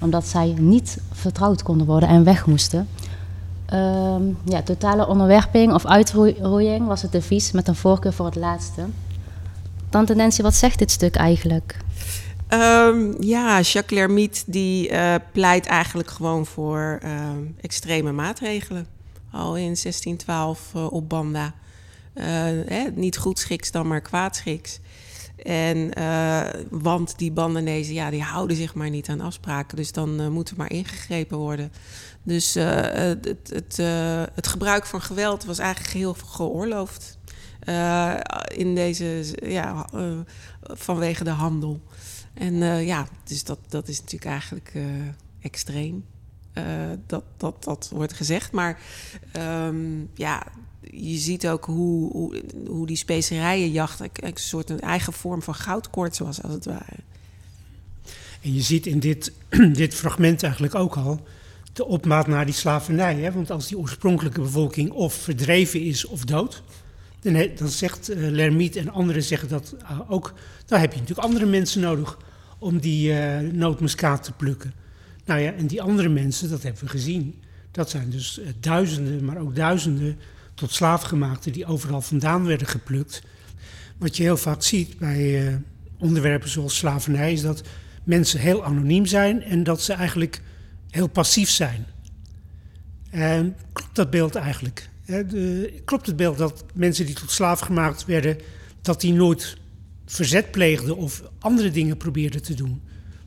Omdat 0.00 0.26
zij 0.26 0.54
niet 0.58 0.98
vertrouwd 1.12 1.62
konden 1.62 1.86
worden 1.86 2.08
en 2.08 2.24
weg 2.24 2.46
moesten. 2.46 2.88
Um, 3.74 4.38
ja, 4.44 4.62
totale 4.62 5.06
onderwerping 5.06 5.72
of 5.72 5.86
uitroeiing 5.86 6.86
was 6.86 7.02
het 7.02 7.12
devies 7.12 7.52
met 7.52 7.68
een 7.68 7.74
voorkeur 7.74 8.12
voor 8.12 8.26
het 8.26 8.36
laatste. 8.36 8.82
Tante 9.88 10.14
Nancy, 10.14 10.42
wat 10.42 10.54
zegt 10.54 10.78
dit 10.78 10.90
stuk 10.90 11.16
eigenlijk? 11.16 11.76
Um, 12.48 13.22
ja, 13.22 13.60
Jacques 13.60 13.98
Lermite 13.98 14.42
die 14.46 14.90
uh, 14.90 15.14
pleit 15.32 15.66
eigenlijk 15.66 16.10
gewoon 16.10 16.46
voor 16.46 17.00
uh, 17.04 17.10
extreme 17.60 18.12
maatregelen. 18.12 18.86
Al 19.30 19.56
in 19.56 19.76
1612 19.82 20.72
uh, 20.76 20.92
op 20.92 21.08
Banda. 21.08 21.54
Uh, 22.20 22.86
niet 22.94 23.16
goed 23.16 23.38
schiks 23.38 23.70
dan 23.70 23.86
maar 23.86 24.00
kwaad 24.00 24.36
schiks. 24.36 24.80
En, 25.36 25.98
uh, 25.98 26.48
want 26.70 27.18
die 27.18 27.32
Bandanezen, 27.32 27.94
ja, 27.94 28.10
die 28.10 28.22
houden 28.22 28.56
zich 28.56 28.74
maar 28.74 28.90
niet 28.90 29.08
aan 29.08 29.20
afspraken. 29.20 29.76
Dus 29.76 29.92
dan 29.92 30.20
uh, 30.20 30.28
moet 30.28 30.50
er 30.50 30.56
maar 30.56 30.70
ingegrepen 30.70 31.38
worden. 31.38 31.72
Dus 32.22 32.54
het, 32.54 33.36
het, 33.48 33.76
het, 34.34 34.46
gebruik 34.46 34.86
van 34.86 35.02
geweld 35.02 35.44
was 35.44 35.58
eigenlijk 35.58 35.94
heel 35.94 36.14
geoorloofd. 36.26 37.18
in 38.54 38.74
deze, 38.74 39.36
ja, 39.42 39.88
vanwege 40.60 41.24
de 41.24 41.30
handel. 41.30 41.80
En 42.34 42.54
ja, 42.84 43.06
dus 43.24 43.44
dat, 43.44 43.58
dat 43.68 43.88
is 43.88 44.00
natuurlijk 44.00 44.30
eigenlijk 44.30 44.72
extreem. 45.40 46.04
dat, 47.06 47.24
dat, 47.36 47.64
dat 47.64 47.90
wordt 47.92 48.12
gezegd. 48.12 48.52
Maar 48.52 48.80
um, 49.36 50.10
ja, 50.14 50.42
je 50.80 51.16
ziet 51.16 51.48
ook 51.48 51.64
hoe, 51.64 52.42
hoe, 52.66 52.86
die 52.86 52.96
specerijenjacht 52.96 54.00
een 54.00 54.32
soort 54.34 54.70
een 54.70 54.80
eigen 54.80 55.12
vorm 55.12 55.42
van 55.42 55.54
goudkoorts 55.54 56.18
was, 56.18 56.42
als 56.42 56.52
het 56.52 56.64
ware. 56.64 56.96
En 58.42 58.54
je 58.54 58.62
ziet 58.62 58.86
in 58.86 58.98
dit, 58.98 59.32
dit 59.72 59.94
fragment 59.94 60.42
eigenlijk 60.42 60.74
ook 60.74 60.96
al 60.96 61.20
de 61.72 61.86
opmaat 61.86 62.26
naar 62.26 62.44
die 62.44 62.54
slavernij. 62.54 63.14
Hè? 63.14 63.32
Want 63.32 63.50
als 63.50 63.68
die 63.68 63.78
oorspronkelijke 63.78 64.40
bevolking 64.40 64.90
of 64.90 65.14
verdreven 65.14 65.80
is 65.80 66.04
of 66.04 66.24
dood, 66.24 66.62
dan, 67.20 67.48
dan 67.56 67.68
zegt 67.68 68.10
uh, 68.10 68.30
Lermite 68.30 68.78
en 68.78 68.90
anderen 68.90 69.22
zeggen 69.22 69.48
dat 69.48 69.74
uh, 69.82 70.00
ook. 70.08 70.34
Dan 70.66 70.80
heb 70.80 70.92
je 70.92 70.98
natuurlijk 70.98 71.26
andere 71.26 71.46
mensen 71.46 71.80
nodig 71.80 72.18
om 72.58 72.78
die 72.78 73.12
uh, 73.12 73.38
nootmuskaat 73.38 74.22
te 74.22 74.32
plukken. 74.32 74.72
Nou 75.24 75.40
ja, 75.40 75.52
en 75.52 75.66
die 75.66 75.82
andere 75.82 76.08
mensen, 76.08 76.50
dat 76.50 76.62
hebben 76.62 76.82
we 76.82 76.88
gezien. 76.88 77.34
Dat 77.70 77.90
zijn 77.90 78.10
dus 78.10 78.40
duizenden, 78.60 79.24
maar 79.24 79.38
ook 79.38 79.54
duizenden 79.54 80.18
tot 80.60 80.72
slaafgemaakten 80.72 81.52
die 81.52 81.66
overal 81.66 82.00
vandaan 82.00 82.46
werden 82.46 82.66
geplukt. 82.66 83.22
Wat 83.98 84.16
je 84.16 84.22
heel 84.22 84.36
vaak 84.36 84.62
ziet 84.62 84.98
bij 84.98 85.60
onderwerpen 85.98 86.48
zoals 86.48 86.76
slavernij 86.76 87.32
is 87.32 87.42
dat 87.42 87.62
mensen 88.04 88.40
heel 88.40 88.64
anoniem 88.64 89.06
zijn 89.06 89.42
en 89.42 89.62
dat 89.62 89.82
ze 89.82 89.92
eigenlijk 89.92 90.42
heel 90.90 91.06
passief 91.06 91.50
zijn. 91.50 91.86
En 93.10 93.56
klopt 93.72 93.96
dat 93.96 94.10
beeld 94.10 94.34
eigenlijk? 94.34 94.88
Klopt 95.84 96.06
het 96.06 96.16
beeld 96.16 96.38
dat 96.38 96.64
mensen 96.74 97.06
die 97.06 97.14
tot 97.14 97.30
slaaf 97.30 97.60
gemaakt 97.60 98.04
werden, 98.04 98.38
dat 98.82 99.00
die 99.00 99.12
nooit 99.12 99.56
verzet 100.06 100.50
pleegden 100.50 100.96
of 100.96 101.22
andere 101.38 101.70
dingen 101.70 101.96
probeerden 101.96 102.42
te 102.42 102.54
doen? 102.54 102.82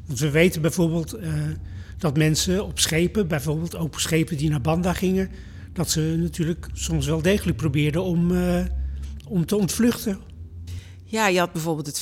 Want 0.06 0.20
we 0.20 0.30
weten 0.30 0.62
bijvoorbeeld 0.62 1.20
uh, 1.20 1.34
dat 1.98 2.18
mensen 2.18 2.66
op 2.66 2.80
schepen, 2.80 3.28
bijvoorbeeld 3.28 3.76
ook 3.76 4.00
schepen 4.00 4.38
die 4.38 4.50
naar 4.50 4.62
Banda 4.62 4.94
gingen, 4.94 5.30
dat 5.74 5.90
ze 5.90 6.16
natuurlijk 6.18 6.68
soms 6.74 7.06
wel 7.06 7.22
degelijk 7.22 7.58
probeerden 7.58 8.04
om, 8.04 8.32
uh, 8.32 8.66
om 9.28 9.46
te 9.46 9.56
ontvluchten 9.56 10.20
ja, 11.14 11.28
je 11.28 11.40
had 11.40 11.52
bijvoorbeeld 11.52 11.88
het 11.88 12.00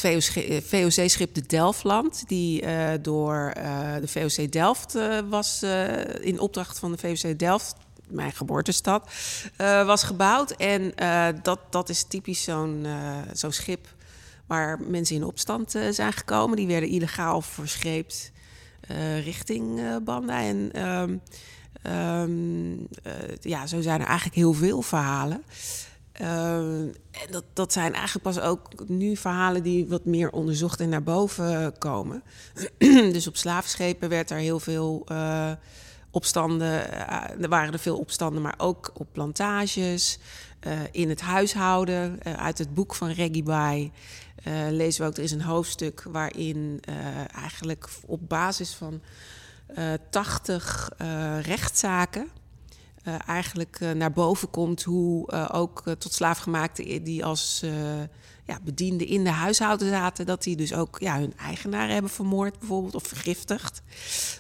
VOC-schip 0.64 1.34
de 1.34 1.44
Delftland, 1.48 2.24
die 2.28 2.62
uh, 2.62 2.90
door 3.02 3.54
uh, 3.58 3.96
de 4.02 4.08
VOC 4.08 4.52
Delft 4.52 4.96
uh, 4.96 5.20
was 5.30 5.64
in 6.22 6.40
opdracht 6.40 6.80
van 6.80 6.92
de 6.92 6.98
VOC 6.98 7.40
Delft, 7.40 7.76
mijn 8.08 8.32
geboortestad, 8.32 9.10
was 9.86 10.04
gebouwd. 10.04 10.52
En 10.52 10.94
dat, 11.42 11.60
dat 11.70 11.90
is 11.90 12.04
typisch 12.04 12.44
zo'n 12.44 12.86
zo'n 13.34 13.52
schip 13.52 13.88
waar 14.46 14.80
mensen 14.82 15.16
in 15.16 15.24
opstand 15.24 15.72
zijn 15.90 16.14
gekomen. 16.14 16.58
Die 16.58 16.68
werden 16.68 16.90
illegaal 16.90 17.42
verscheept 17.42 18.32
richting 19.24 19.82
Banda. 20.04 20.42
En 20.42 20.72
um, 21.84 21.92
um, 22.24 22.88
ja, 23.42 23.68
zo 23.68 23.82
zijn 23.82 24.00
er 24.00 24.08
eigenlijk 24.08 24.36
heel 24.36 24.54
veel 24.54 24.82
verhalen. 24.82 25.44
Uh, 26.22 26.80
en 27.12 27.32
dat, 27.32 27.44
dat 27.54 27.74
zijn 27.74 27.94
eigenlijk 27.94 28.24
pas 28.24 28.40
ook 28.40 28.88
nu 28.88 29.16
verhalen 29.16 29.64
die 29.64 29.88
wat 29.88 30.06
meer 30.06 30.32
onderzocht 30.32 30.80
en 30.80 30.90
naar 30.90 31.04
boven 31.04 31.78
komen. 31.78 32.24
dus 33.16 33.28
op 33.28 33.36
slaafschepen 33.36 34.10
werd 34.10 34.30
er 34.30 34.38
heel 34.38 34.60
veel 34.60 35.06
uh, 35.12 35.52
opstanden. 36.12 36.94
Uh, 36.94 37.42
er 37.42 37.50
waren 37.50 37.74
er 37.74 37.80
veel 37.80 37.98
opstanden, 37.98 38.42
maar 38.42 38.56
ook 38.58 38.92
op 38.94 39.08
plantages, 39.12 40.20
in 40.92 41.10
het 41.10 41.22
huishouden. 41.22 42.20
uit 42.24 42.58
het 42.58 42.74
boek 42.74 42.96
van 42.96 43.10
Reggie 43.10 43.44
Bay 43.44 43.92
lezen 44.70 45.02
we 45.02 45.08
ook, 45.08 45.18
er 45.18 45.24
is 45.24 45.32
een 45.32 45.42
hoofdstuk 45.42 46.04
waarin 46.04 46.80
eigenlijk 47.36 47.90
op 48.06 48.30
basis 48.30 48.74
van 48.74 49.02
80 50.10 50.90
rechtszaken 51.42 52.30
uh, 53.08 53.16
eigenlijk 53.28 53.80
naar 53.96 54.12
boven 54.12 54.50
komt 54.50 54.84
hoe 54.84 55.50
ook 55.52 55.84
tot 55.98 56.14
slaafgemaakten 56.14 57.04
die 57.04 57.26
als 57.26 57.64
ja, 58.46 58.60
bedienden 58.64 59.08
in 59.08 59.24
de 59.24 59.30
huishouden 59.30 59.90
zaten, 59.90 60.26
dat 60.26 60.44
die 60.44 60.56
dus 60.56 60.74
ook 60.74 61.00
ja, 61.00 61.20
hun 61.20 61.34
eigenaren 61.38 61.94
hebben 61.94 62.12
vermoord 62.12 62.60
bijvoorbeeld 62.60 62.96
of 62.96 63.04
vergiftigd 63.04 63.82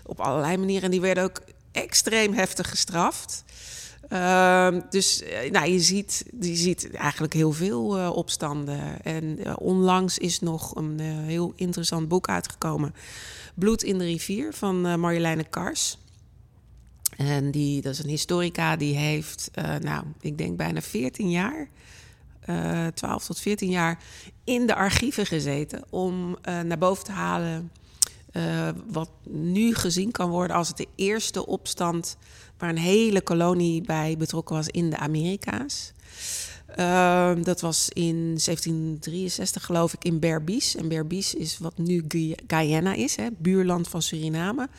op 0.06 0.20
allerlei 0.20 0.58
manieren. 0.58 0.84
En 0.84 0.92
die 0.92 1.02
werden 1.02 1.24
ook 1.24 1.42
extreem 1.72 2.34
heftig 2.34 2.70
gestraft. 2.70 3.44
Ehm, 4.10 4.82
dus 4.90 5.24
nou, 5.52 5.70
je, 5.72 5.80
ziet, 5.80 6.26
je 6.40 6.56
ziet 6.56 6.92
eigenlijk 6.92 7.34
heel 7.34 7.52
veel 7.52 8.14
opstanden. 8.14 9.04
En 9.04 9.58
onlangs 9.58 10.18
is 10.18 10.40
nog 10.40 10.76
een 10.76 11.00
heel 11.00 11.54
interessant 11.56 12.08
boek 12.08 12.28
uitgekomen. 12.28 12.96
Bloed 13.55 13.84
in 13.84 13.98
de 13.98 14.05
rivier 14.05 14.53
van 14.53 15.00
Marjoleine 15.00 15.43
Kars. 15.43 15.98
En 17.17 17.51
die, 17.51 17.81
dat 17.81 17.93
is 17.93 18.00
een 18.00 18.10
historica, 18.10 18.75
die 18.75 18.96
heeft, 18.96 19.51
uh, 19.55 19.75
nou, 19.75 20.03
ik 20.20 20.38
denk 20.38 20.58
bijna 20.58 20.81
14 20.81 21.29
jaar, 21.29 21.67
uh, 22.50 22.86
eh, 22.86 22.93
12 22.93 23.25
tot 23.25 23.39
14 23.39 23.70
jaar, 23.70 24.00
in 24.43 24.67
de 24.67 24.75
archieven 24.75 25.25
gezeten 25.25 25.84
om 25.89 26.29
uh, 26.29 26.60
naar 26.62 26.77
boven 26.77 27.03
te 27.03 27.12
halen 27.12 27.72
wat 28.86 29.10
nu 29.29 29.75
gezien 29.75 30.12
kan 30.12 30.29
worden 30.29 30.55
als 30.55 30.75
de 30.75 30.88
eerste 30.96 31.46
opstand 31.46 32.17
waar 32.58 32.70
een 32.70 32.77
hele 32.77 33.22
kolonie 33.22 33.81
bij 33.81 34.15
betrokken 34.17 34.55
was 34.55 34.67
in 34.67 34.89
de 34.89 34.98
Amerika's. 34.98 35.93
Ehm, 36.75 37.44
dat 37.44 37.62
was 37.62 37.90
in 37.90 38.16
1763, 38.16 39.66
geloof 39.66 39.94
ik, 39.94 40.04
in 40.04 40.20
Berbice. 40.20 40.78
En 40.78 40.88
Berbice 40.88 41.38
is 41.38 41.58
wat 41.58 41.78
nu 41.78 42.06
Guyana 42.48 42.94
is, 42.94 43.16
hè, 43.16 43.28
buurland 43.38 43.88
van 43.88 44.01
Suriname 44.01 44.70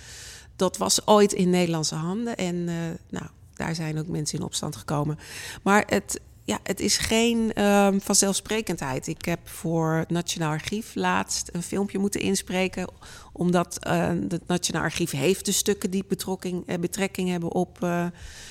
dat 0.57 0.77
was 0.77 1.07
ooit 1.07 1.33
in 1.33 1.51
Nederlandse 1.51 1.95
handen. 1.95 2.37
En 2.37 2.55
uh, 2.57 2.75
nou, 3.11 3.27
daar 3.55 3.75
zijn 3.75 3.99
ook 3.99 4.07
mensen 4.07 4.39
in 4.39 4.45
opstand 4.45 4.77
gekomen. 4.77 5.19
Maar 5.63 5.85
het, 5.87 6.21
ja, 6.45 6.59
het 6.63 6.81
is 6.81 6.97
geen 6.97 7.65
um, 7.65 8.01
vanzelfsprekendheid. 8.01 9.07
Ik 9.07 9.25
heb 9.25 9.49
voor 9.49 9.93
het 9.93 10.11
Nationaal 10.11 10.51
Archief 10.51 10.95
laatst 10.95 11.49
een 11.53 11.63
filmpje 11.63 11.99
moeten 11.99 12.21
inspreken. 12.21 12.89
Omdat 13.33 13.79
uh, 13.87 14.09
het 14.29 14.47
Nationaal 14.47 14.83
Archief 14.83 15.11
heeft 15.11 15.45
de 15.45 15.53
stukken 15.53 15.91
die 15.91 16.05
betrokking, 16.09 16.71
uh, 16.71 16.79
betrekking 16.79 17.29
hebben 17.29 17.53
op 17.53 17.87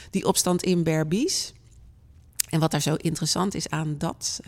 die 0.10 0.26
opstand 0.26 0.64
in 0.64 0.84
Berbice. 0.84 1.52
En 2.50 2.60
wat 2.60 2.72
daar 2.72 2.82
zo 2.82 2.96
interessant 2.96 3.56
is 3.56 3.70
aan 3.70 3.96
dat 3.98 4.40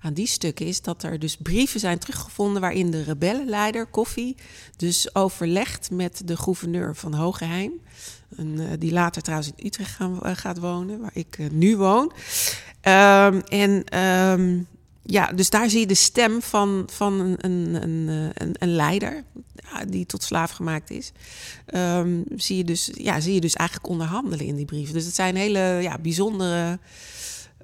aan 0.00 0.12
die 0.12 0.26
stukken 0.26 0.66
is 0.66 0.82
dat 0.82 1.02
er 1.02 1.18
dus 1.18 1.36
brieven 1.36 1.80
zijn 1.80 1.98
teruggevonden 1.98 2.60
waarin 2.60 2.90
de 2.90 3.02
rebellenleider 3.02 3.86
Koffie 3.86 4.36
dus 4.76 5.14
overlegt 5.14 5.90
met 5.90 6.22
de 6.24 6.36
gouverneur 6.36 6.96
van 6.96 7.14
Hogeheim. 7.14 7.72
Een, 8.36 8.56
uh, 8.58 8.66
die 8.78 8.92
later 8.92 9.22
trouwens 9.22 9.52
in 9.56 9.66
Utrecht 9.66 9.90
gaan, 9.90 10.20
uh, 10.22 10.30
gaat 10.34 10.58
wonen, 10.58 11.00
waar 11.00 11.10
ik 11.14 11.38
nu 11.52 11.76
woon. 11.76 12.12
Um, 12.82 13.40
en 13.40 13.98
um, 13.98 14.66
ja, 15.02 15.32
dus 15.32 15.50
daar 15.50 15.70
zie 15.70 15.80
je 15.80 15.86
de 15.86 15.94
stem 15.94 16.42
van, 16.42 16.88
van 16.92 17.20
een, 17.20 17.36
een, 17.44 18.08
een, 18.34 18.54
een 18.58 18.74
leider 18.74 19.24
die 19.88 20.06
tot 20.06 20.22
slaaf 20.22 20.50
gemaakt 20.50 20.90
is. 20.90 21.12
Um, 21.74 22.24
zie, 22.36 22.56
je 22.56 22.64
dus, 22.64 22.90
ja, 22.94 23.20
zie 23.20 23.34
je 23.34 23.40
dus 23.40 23.54
eigenlijk 23.54 23.88
onderhandelen 23.88 24.46
in 24.46 24.56
die 24.56 24.64
brieven. 24.64 24.94
Dus 24.94 25.04
het 25.04 25.14
zijn 25.14 25.36
hele 25.36 25.58
ja, 25.58 25.98
bijzondere 25.98 26.78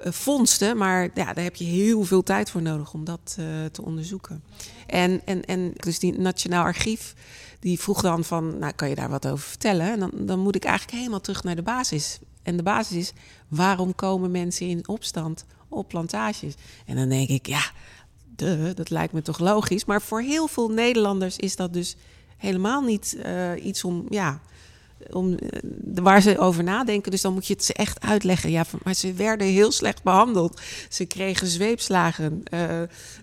uh, 0.05 0.13
vondsten. 0.13 0.77
Maar 0.77 1.03
ja, 1.15 1.33
daar 1.33 1.45
heb 1.45 1.57
je 1.57 1.65
heel 1.65 2.05
veel 2.05 2.23
tijd 2.23 2.51
voor 2.51 2.63
nodig 2.63 2.93
om 2.93 3.05
dat 3.05 3.37
uh, 3.39 3.47
te 3.73 3.83
onderzoeken. 3.83 4.43
En, 4.87 5.21
en, 5.25 5.45
en 5.45 5.73
dus 5.75 5.99
die 5.99 6.19
Nationaal 6.19 6.65
Archief, 6.65 7.15
die 7.61 7.81
vroeg 7.81 8.01
dan 8.01 8.25
van, 8.25 8.59
nou 8.59 8.73
kan 8.73 8.89
je 8.89 8.95
daar 8.95 9.11
wat 9.11 9.27
over 9.27 9.49
vertellen? 9.49 9.93
En 9.93 9.99
dan, 9.99 10.11
dan 10.15 10.39
moet 10.39 10.57
ik 10.57 10.65
eigenlijk 10.65 10.99
helemaal 10.99 11.21
terug 11.21 11.43
naar 11.43 11.57
de 11.57 11.63
basis. 11.63 12.19
En 12.43 12.57
de 12.57 12.63
basis 12.63 12.97
is, 12.97 13.13
waarom 13.49 13.95
komen 13.95 14.31
mensen 14.31 14.69
in 14.69 14.89
opstand 14.89 15.45
op 15.69 15.89
plantages? 15.89 16.55
En 16.87 16.97
dan 16.97 17.09
denk 17.09 17.29
ik, 17.29 17.47
ja, 17.47 17.71
dat 18.75 18.91
lijkt 18.91 19.13
me 19.13 19.23
toch 19.23 19.39
logisch. 19.39 19.85
Maar 19.85 20.03
voor 20.03 20.21
heel 20.21 20.47
veel 20.47 20.69
Nederlanders 20.69 21.37
is 21.37 21.57
dat 21.57 21.73
dus 21.73 21.97
helemaal 22.37 22.83
niet 22.83 23.17
uh, 23.27 23.65
iets 23.65 23.85
om, 23.85 24.07
ja, 24.09 24.41
om, 25.11 25.35
eh, 25.35 25.61
waar 25.95 26.23
ze 26.23 26.39
over 26.39 26.65
nadenken. 26.65 27.11
Dus 27.11 27.21
dan 27.21 27.33
moet 27.33 27.47
je 27.47 27.55
het 27.55 27.65
ze 27.65 27.73
echt 27.73 28.01
uitleggen. 28.01 28.51
Ja, 28.51 28.65
maar 28.83 28.95
ze 28.95 29.13
werden 29.13 29.47
heel 29.47 29.73
slecht 29.73 30.03
behandeld. 30.03 30.61
Ze 30.89 31.05
kregen 31.05 31.47
zweepslagen. 31.47 32.43
Uh, 32.55 32.61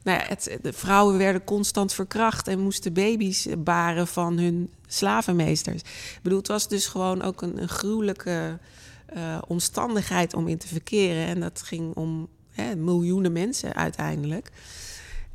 nou 0.03 0.19
ja, 0.19 0.23
het, 0.27 0.57
de 0.61 0.73
vrouwen 0.73 1.17
werden 1.17 1.43
constant 1.43 1.93
verkracht 1.93 2.47
en 2.47 2.59
moesten 2.59 2.93
baby's 2.93 3.47
baren 3.57 4.07
van 4.07 4.37
hun 4.37 4.69
slavenmeesters. 4.87 5.81
Ik 5.81 6.19
bedoel, 6.21 6.37
het 6.39 6.47
was 6.47 6.67
dus 6.67 6.87
gewoon 6.87 7.21
ook 7.21 7.41
een, 7.41 7.69
gruwelijke 7.69 8.59
omstandigheid 9.47 10.33
om 10.33 10.47
in 10.47 10.57
te 10.57 10.67
verkeren. 10.67 11.25
En 11.25 11.39
dat 11.39 11.61
ging 11.61 11.95
om 11.95 12.27
hè, 12.51 12.75
miljoenen 12.75 13.31
mensen 13.31 13.73
uiteindelijk. 13.73 14.51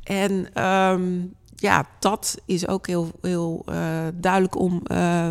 En 0.07 0.63
um, 0.63 1.33
ja, 1.55 1.85
dat 1.99 2.37
is 2.45 2.67
ook 2.67 2.87
heel, 2.87 3.11
heel 3.21 3.63
uh, 3.69 4.07
duidelijk 4.13 4.59
om 4.59 4.81
uh, 4.91 5.29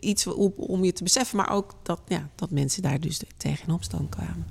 iets 0.00 0.26
om, 0.26 0.52
om 0.56 0.84
je 0.84 0.92
te 0.92 1.02
beseffen. 1.02 1.36
Maar 1.36 1.50
ook 1.50 1.74
dat, 1.82 2.00
ja, 2.06 2.28
dat 2.34 2.50
mensen 2.50 2.82
daar 2.82 3.00
dus 3.00 3.22
tegen 3.36 3.66
in 3.66 3.74
opstand 3.74 4.08
kwamen. 4.08 4.46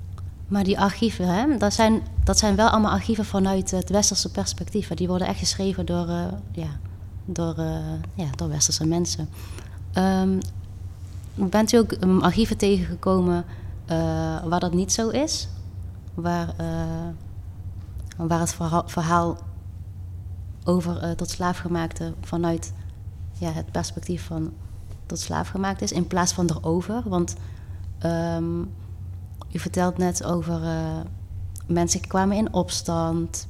Maar 0.48 0.64
die 0.64 0.80
archieven, 0.80 1.26
hè, 1.28 1.56
dat, 1.56 1.72
zijn, 1.72 2.02
dat 2.24 2.38
zijn 2.38 2.56
wel 2.56 2.68
allemaal 2.68 2.92
archieven 2.92 3.24
vanuit 3.24 3.70
het 3.70 3.90
westerse 3.90 4.30
perspectief. 4.30 4.88
Die 4.88 5.08
worden 5.08 5.26
echt 5.26 5.38
geschreven 5.38 5.86
door, 5.86 6.08
uh, 6.08 6.24
ja, 6.52 6.78
door, 7.24 7.54
ja, 8.14 8.30
door 8.36 8.48
westerse 8.48 8.86
mensen. 8.86 9.28
Um, 9.94 10.38
bent 11.34 11.72
u 11.72 11.76
ook 11.76 11.92
um, 11.92 12.20
archieven 12.20 12.56
tegengekomen 12.56 13.44
waar 14.44 14.60
dat 14.60 14.72
niet 14.72 14.92
zo 14.92 15.08
is? 15.08 15.48
Waar, 16.14 16.54
waar 18.28 18.40
het 18.40 18.54
verhaal, 18.86 19.38
over 20.64 21.16
tot 21.16 21.30
slaafgemaakte 21.30 22.14
vanuit 22.20 22.72
ja, 23.32 23.52
het 23.52 23.70
perspectief 23.70 24.26
van 24.26 24.52
tot 25.06 25.18
slaafgemaakt 25.18 25.82
is, 25.82 25.92
in 25.92 26.06
plaats 26.06 26.32
van 26.32 26.50
erover? 26.50 27.02
Want 27.04 27.34
um, 28.04 28.70
u 29.52 29.58
vertelt 29.58 29.98
net 29.98 30.24
over 30.24 30.62
uh, 30.62 31.00
mensen 31.66 32.00
kwamen 32.00 32.36
in 32.36 32.52
opstand, 32.52 33.48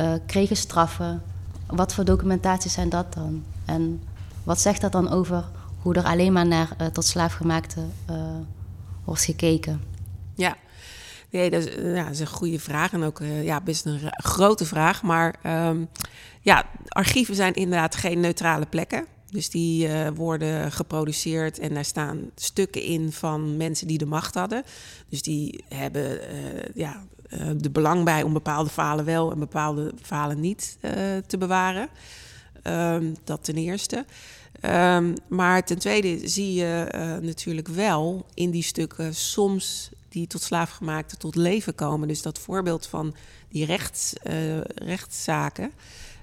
uh, 0.00 0.12
kregen 0.26 0.56
straffen. 0.56 1.22
Wat 1.66 1.94
voor 1.94 2.04
documentatie 2.04 2.70
zijn 2.70 2.88
dat 2.88 3.12
dan? 3.12 3.44
En 3.64 4.02
wat 4.44 4.60
zegt 4.60 4.80
dat 4.80 4.92
dan 4.92 5.08
over 5.08 5.44
hoe 5.82 5.94
er 5.94 6.04
alleen 6.04 6.32
maar 6.32 6.46
naar 6.46 6.76
tot 6.92 7.04
slaafgemaakte 7.04 7.80
wordt 9.04 9.22
gekeken? 9.22 9.82
Ja, 10.34 10.56
nee, 11.30 11.50
dat 11.50 11.64
is, 11.64 11.74
ja, 11.74 12.04
dat 12.04 12.12
is 12.12 12.20
een 12.20 12.26
goede 12.26 12.60
vraag 12.60 12.92
en 12.92 13.02
ook 13.02 13.20
ja, 13.42 13.60
best 13.60 13.86
een 13.86 14.00
grote 14.10 14.64
vraag. 14.64 15.02
Maar 15.02 15.34
um, 15.68 15.88
ja, 16.40 16.64
archieven 16.88 17.34
zijn 17.34 17.54
inderdaad 17.54 17.94
geen 17.94 18.20
neutrale 18.20 18.66
plekken. 18.66 19.06
Dus 19.30 19.50
die 19.50 19.88
uh, 19.88 20.08
worden 20.14 20.72
geproduceerd 20.72 21.58
en 21.58 21.74
daar 21.74 21.84
staan 21.84 22.30
stukken 22.34 22.82
in 22.82 23.12
van 23.12 23.56
mensen 23.56 23.86
die 23.86 23.98
de 23.98 24.06
macht 24.06 24.34
hadden. 24.34 24.62
Dus 25.08 25.22
die 25.22 25.64
hebben 25.68 26.10
uh, 26.10 26.60
ja, 26.74 27.04
de 27.56 27.70
belang 27.70 28.04
bij 28.04 28.22
om 28.22 28.32
bepaalde 28.32 28.70
falen 28.70 29.04
wel 29.04 29.32
en 29.32 29.38
bepaalde 29.38 29.92
falen 30.02 30.40
niet 30.40 30.78
te 31.26 31.38
bewaren. 31.38 31.88
Um, 32.62 33.14
dat 33.24 33.44
ten 33.44 33.54
eerste. 33.54 34.04
Um, 34.62 35.14
maar 35.28 35.64
ten 35.64 35.78
tweede 35.78 36.28
zie 36.28 36.54
je 36.54 36.86
natuurlijk 37.22 37.68
wel 37.68 38.26
in 38.34 38.50
die 38.50 38.62
stukken 38.62 39.14
soms 39.14 39.90
die 40.16 40.26
tot 40.26 40.42
slaafgemaakte 40.42 41.16
tot 41.16 41.34
leven 41.34 41.74
komen. 41.74 42.08
Dus 42.08 42.22
dat 42.22 42.38
voorbeeld 42.38 42.86
van 42.86 43.14
die 43.48 43.64
rechts, 43.64 44.12
rechtszaken 44.74 45.70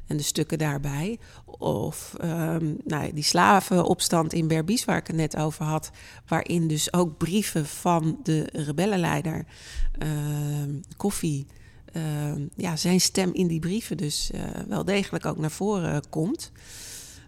en 0.08 0.18
de 0.18 0.24
stukken 0.24 0.58
daarbij. 0.58 1.20
Of 1.46 2.16
um, 2.24 2.78
nou, 2.84 3.14
die 3.14 3.24
slavenopstand 3.24 4.34
in 4.34 4.48
Berbice, 4.48 4.86
waar 4.86 4.98
ik 4.98 5.08
het 5.08 5.16
net 5.16 5.36
over 5.36 5.66
had, 5.66 5.92
waarin 6.28 6.68
dus 6.68 6.94
ook 6.94 7.18
brieven 7.18 7.66
van 7.66 8.20
de 8.24 8.50
rebellenleider 8.52 9.46
uh, 10.04 10.10
Koffie, 10.98 11.48
uh, 11.94 12.04
ja, 12.56 12.76
zijn 12.76 13.02
stem 13.02 13.34
in 13.34 13.48
die 13.48 13.60
brieven 13.60 13.98
dus 13.98 14.32
uh, 14.36 14.42
wel 14.68 14.86
degelijk 14.86 15.26
ook 15.26 15.38
naar 15.38 15.52
voren 15.52 16.10
komt. 16.10 16.52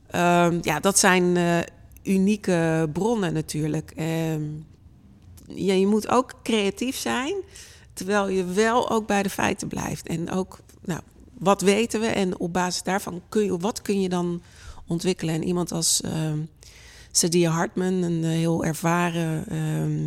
Ehm, 0.07 0.57
ja, 0.61 0.79
dat 0.79 0.99
zijn 0.99 1.37
eh, 1.37 1.59
unieke 2.03 2.89
bronnen 2.93 3.33
natuurlijk. 3.33 3.93
Ja, 5.47 5.73
je 5.73 5.87
moet 5.87 6.09
ook 6.09 6.33
creatief 6.43 6.95
zijn, 6.95 7.35
terwijl 7.93 8.27
je 8.27 8.45
wel 8.45 8.89
ook 8.89 9.07
bij 9.07 9.23
de 9.23 9.29
feiten 9.29 9.67
blijft. 9.67 10.07
En 10.07 10.31
ook 10.31 10.59
nou, 10.81 11.01
wat 11.37 11.61
weten 11.61 11.99
we 11.99 12.07
en 12.07 12.39
op 12.39 12.53
basis 12.53 12.83
daarvan 12.83 13.21
kun 13.29 13.43
je, 13.43 13.57
wat 13.57 13.81
kun 13.81 14.01
je 14.01 14.09
dan 14.09 14.41
ontwikkelen? 14.87 15.35
En 15.35 15.43
iemand 15.43 15.71
als 15.71 16.01
uh, 16.05 16.11
Sadia 17.11 17.51
Hartman, 17.51 17.93
een 17.93 18.23
eh, 18.23 18.29
heel 18.29 18.65
ervaren 18.65 19.45
uh, 19.51 20.05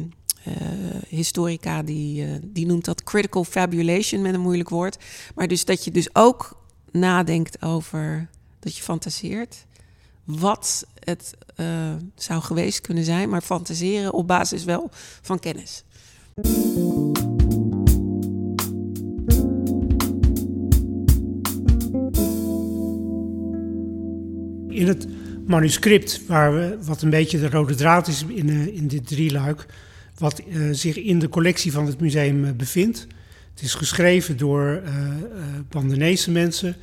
uh, 0.55 1.03
historica, 1.09 1.83
die, 1.83 2.27
uh, 2.27 2.35
die 2.43 2.67
noemt 2.67 2.85
dat 2.85 3.05
critical 3.05 3.45
fabulation 3.45 4.23
met 4.23 4.35
een 4.35 4.41
moeilijk 4.41 4.69
woord. 4.69 4.99
Maar 5.35 5.49
dus 5.49 5.65
dat 5.65 5.85
je 5.85 5.91
dus 5.91 6.15
ook 6.15 6.63
nadenkt 6.91 7.63
over, 7.63 8.29
dat 8.61 8.77
je 8.77 8.83
fantaseert 8.83 9.67
wat 10.29 10.87
het 11.05 11.35
zou 12.15 12.43
geweest 12.43 12.81
kunnen 12.81 13.05
zijn, 13.05 13.29
maar 13.29 13.43
fantaseren 13.43 14.13
op 14.13 14.27
basis 14.27 14.65
wel 14.65 14.91
van 15.23 15.39
kennis. 15.39 15.85
in 24.79 24.87
het 24.87 25.07
manuscript, 25.47 26.27
waar 26.27 26.55
we, 26.55 26.79
wat 26.81 27.03
een 27.03 27.11
beetje 27.11 27.41
de 27.41 27.51
rode 27.51 27.75
draad 27.75 28.09
is 28.09 28.25
in, 28.29 28.49
uh, 28.49 28.67
in 28.67 28.89
dit 28.89 29.07
drieluik, 29.07 29.67
wat 30.19 30.43
uh, 30.49 30.69
zich 30.73 30.97
in 30.97 31.19
de 31.19 31.29
collectie 31.29 31.73
van 31.73 31.87
het 31.87 32.01
museum 32.01 32.57
bevindt. 32.57 33.07
Het 33.55 33.63
is 33.63 33.75
geschreven 33.75 34.37
door 34.37 34.83
Bandenese 35.69 36.31
mensen, 36.31 36.77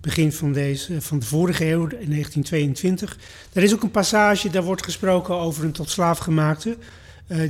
begin 0.00 0.32
van, 0.32 0.52
deze, 0.52 1.00
van 1.00 1.18
de 1.18 1.26
vorige 1.26 1.64
eeuw, 1.64 1.82
in 1.82 2.10
1922. 2.10 3.18
Er 3.52 3.62
is 3.62 3.74
ook 3.74 3.82
een 3.82 3.90
passage, 3.90 4.50
daar 4.50 4.62
wordt 4.62 4.84
gesproken 4.84 5.34
over 5.34 5.64
een 5.64 5.72
tot 5.72 5.90
slaafgemaakte, 5.90 6.76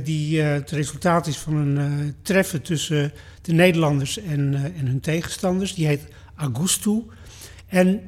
die 0.03 0.41
het 0.41 0.71
resultaat 0.71 1.27
is 1.27 1.37
van 1.37 1.55
een 1.55 2.15
treffen 2.21 2.61
tussen 2.61 3.11
de 3.41 3.53
Nederlanders 3.53 4.17
en, 4.17 4.73
en 4.77 4.87
hun 4.87 4.99
tegenstanders. 4.99 5.73
Die 5.73 5.87
heet 5.87 6.07
Augustu. 6.35 7.03
En 7.67 8.01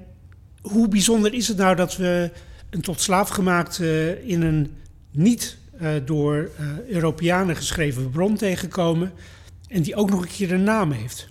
hoe 0.61 0.87
bijzonder 0.87 1.33
is 1.33 1.47
het 1.47 1.57
nou 1.57 1.75
dat 1.75 1.97
we 1.97 2.31
een 2.69 2.81
tot 2.81 3.01
slaaf 3.01 3.29
gemaakt 3.29 3.79
uh, 3.79 4.29
in 4.29 4.41
een 4.41 4.73
niet 5.11 5.57
uh, 5.81 5.89
door 6.05 6.49
uh, 6.59 6.89
Europeanen 6.89 7.55
geschreven 7.55 8.09
bron 8.09 8.35
tegenkomen 8.35 9.11
en 9.67 9.81
die 9.81 9.95
ook 9.95 10.09
nog 10.09 10.21
een 10.21 10.27
keer 10.27 10.51
een 10.51 10.63
naam 10.63 10.91
heeft? 10.91 11.27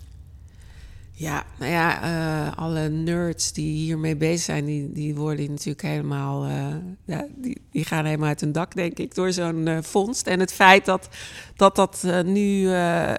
Ja, 1.21 1.45
nou 1.59 1.71
ja, 1.71 2.03
uh, 2.03 2.57
alle 2.57 2.89
nerds 2.89 3.53
die 3.53 3.73
hiermee 3.73 4.17
bezig 4.17 4.45
zijn, 4.45 4.65
die, 4.65 4.93
die 4.93 5.15
worden 5.15 5.51
natuurlijk 5.51 5.83
helemaal, 5.83 6.47
uh, 6.47 6.67
ja, 7.05 7.27
die, 7.37 7.61
die 7.71 7.85
gaan 7.85 8.05
helemaal 8.05 8.29
uit 8.29 8.41
hun 8.41 8.53
dak, 8.53 8.75
denk 8.75 8.99
ik, 8.99 9.15
door 9.15 9.33
zo'n 9.33 9.67
uh, 9.67 9.79
vondst. 9.81 10.27
En 10.27 10.41
het 10.41 10.53
feit 10.53 10.85
dat 10.85 11.09
dat, 11.57 11.77
dat 11.77 12.07
nu, 12.25 12.69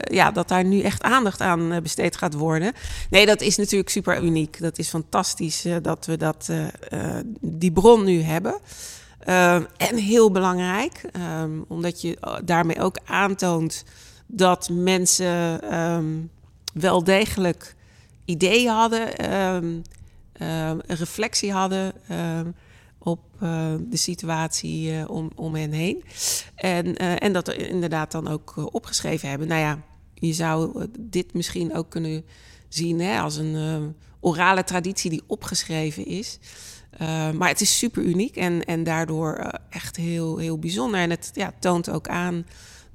ja, 0.03 0.31
dat 0.33 0.47
daar 0.47 0.63
nu 0.63 0.81
echt 0.81 1.01
aandacht 1.01 1.41
aan 1.41 1.81
besteed 1.83 2.17
gaat 2.17 2.33
worden. 2.33 2.73
Nee, 3.09 3.25
dat 3.25 3.41
is 3.41 3.57
natuurlijk 3.57 3.89
super 3.89 4.23
uniek. 4.23 4.59
Dat 4.59 4.77
is 4.77 4.89
fantastisch 4.89 5.65
dat 5.81 6.05
we 6.05 6.17
dat, 6.17 6.49
die 7.41 7.71
bron 7.71 8.03
nu 8.03 8.21
hebben. 8.21 8.59
en 9.77 9.95
heel 9.95 10.31
belangrijk, 10.31 11.01
um, 11.41 11.65
omdat 11.67 12.01
je 12.01 12.17
daarmee 12.43 12.79
ook 12.79 12.97
aantoont 13.05 13.83
dat 14.27 14.69
mensen 14.69 15.75
um, 15.79 16.29
wel 16.73 17.03
degelijk 17.03 17.75
ideeën 18.25 18.69
hadden, 18.69 19.34
um, 19.34 19.65
um, 19.65 19.81
een 20.86 20.95
reflectie 20.95 21.51
hadden 21.51 21.93
um, 22.12 22.55
op 22.97 23.19
de 23.89 23.97
situatie 23.97 24.91
uh, 24.91 25.10
om, 25.10 25.31
om 25.36 25.55
hen 25.55 25.71
heen. 25.71 26.03
En, 26.55 26.86
uh, 26.86 27.23
en 27.23 27.34
dat 27.34 27.47
er 27.47 27.69
inderdaad 27.69 28.12
dan 28.12 28.27
ook 28.27 28.73
opgeschreven 28.73 29.29
hebben. 29.29 29.47
Nou 29.47 29.62
ja, 29.62 29.79
je 30.13 30.34
zou 30.34 30.88
dit 30.99 31.34
misschien 31.34 31.75
ook 31.75 31.89
kunnen 31.89 32.25
zien 32.67 32.99
hè, 32.99 33.19
als 33.19 33.36
een 33.36 33.95
orale 34.19 34.63
traditie 34.63 35.10
die 35.10 35.23
opgeschreven 35.27 36.05
is. 36.05 36.39
maar 37.38 37.47
het 37.47 37.62
is 37.62 37.77
super 37.77 38.03
uniek 38.03 38.36
en, 38.36 38.65
en 38.65 38.84
daardoor 38.84 39.51
echt 39.69 39.95
heel, 39.95 40.38
heel 40.38 40.60
bijzonder. 40.60 40.99
En 40.99 41.10
het 41.10 41.31
ja, 41.34 41.53
toont 41.60 41.89
ook 41.89 42.07
aan 42.07 42.45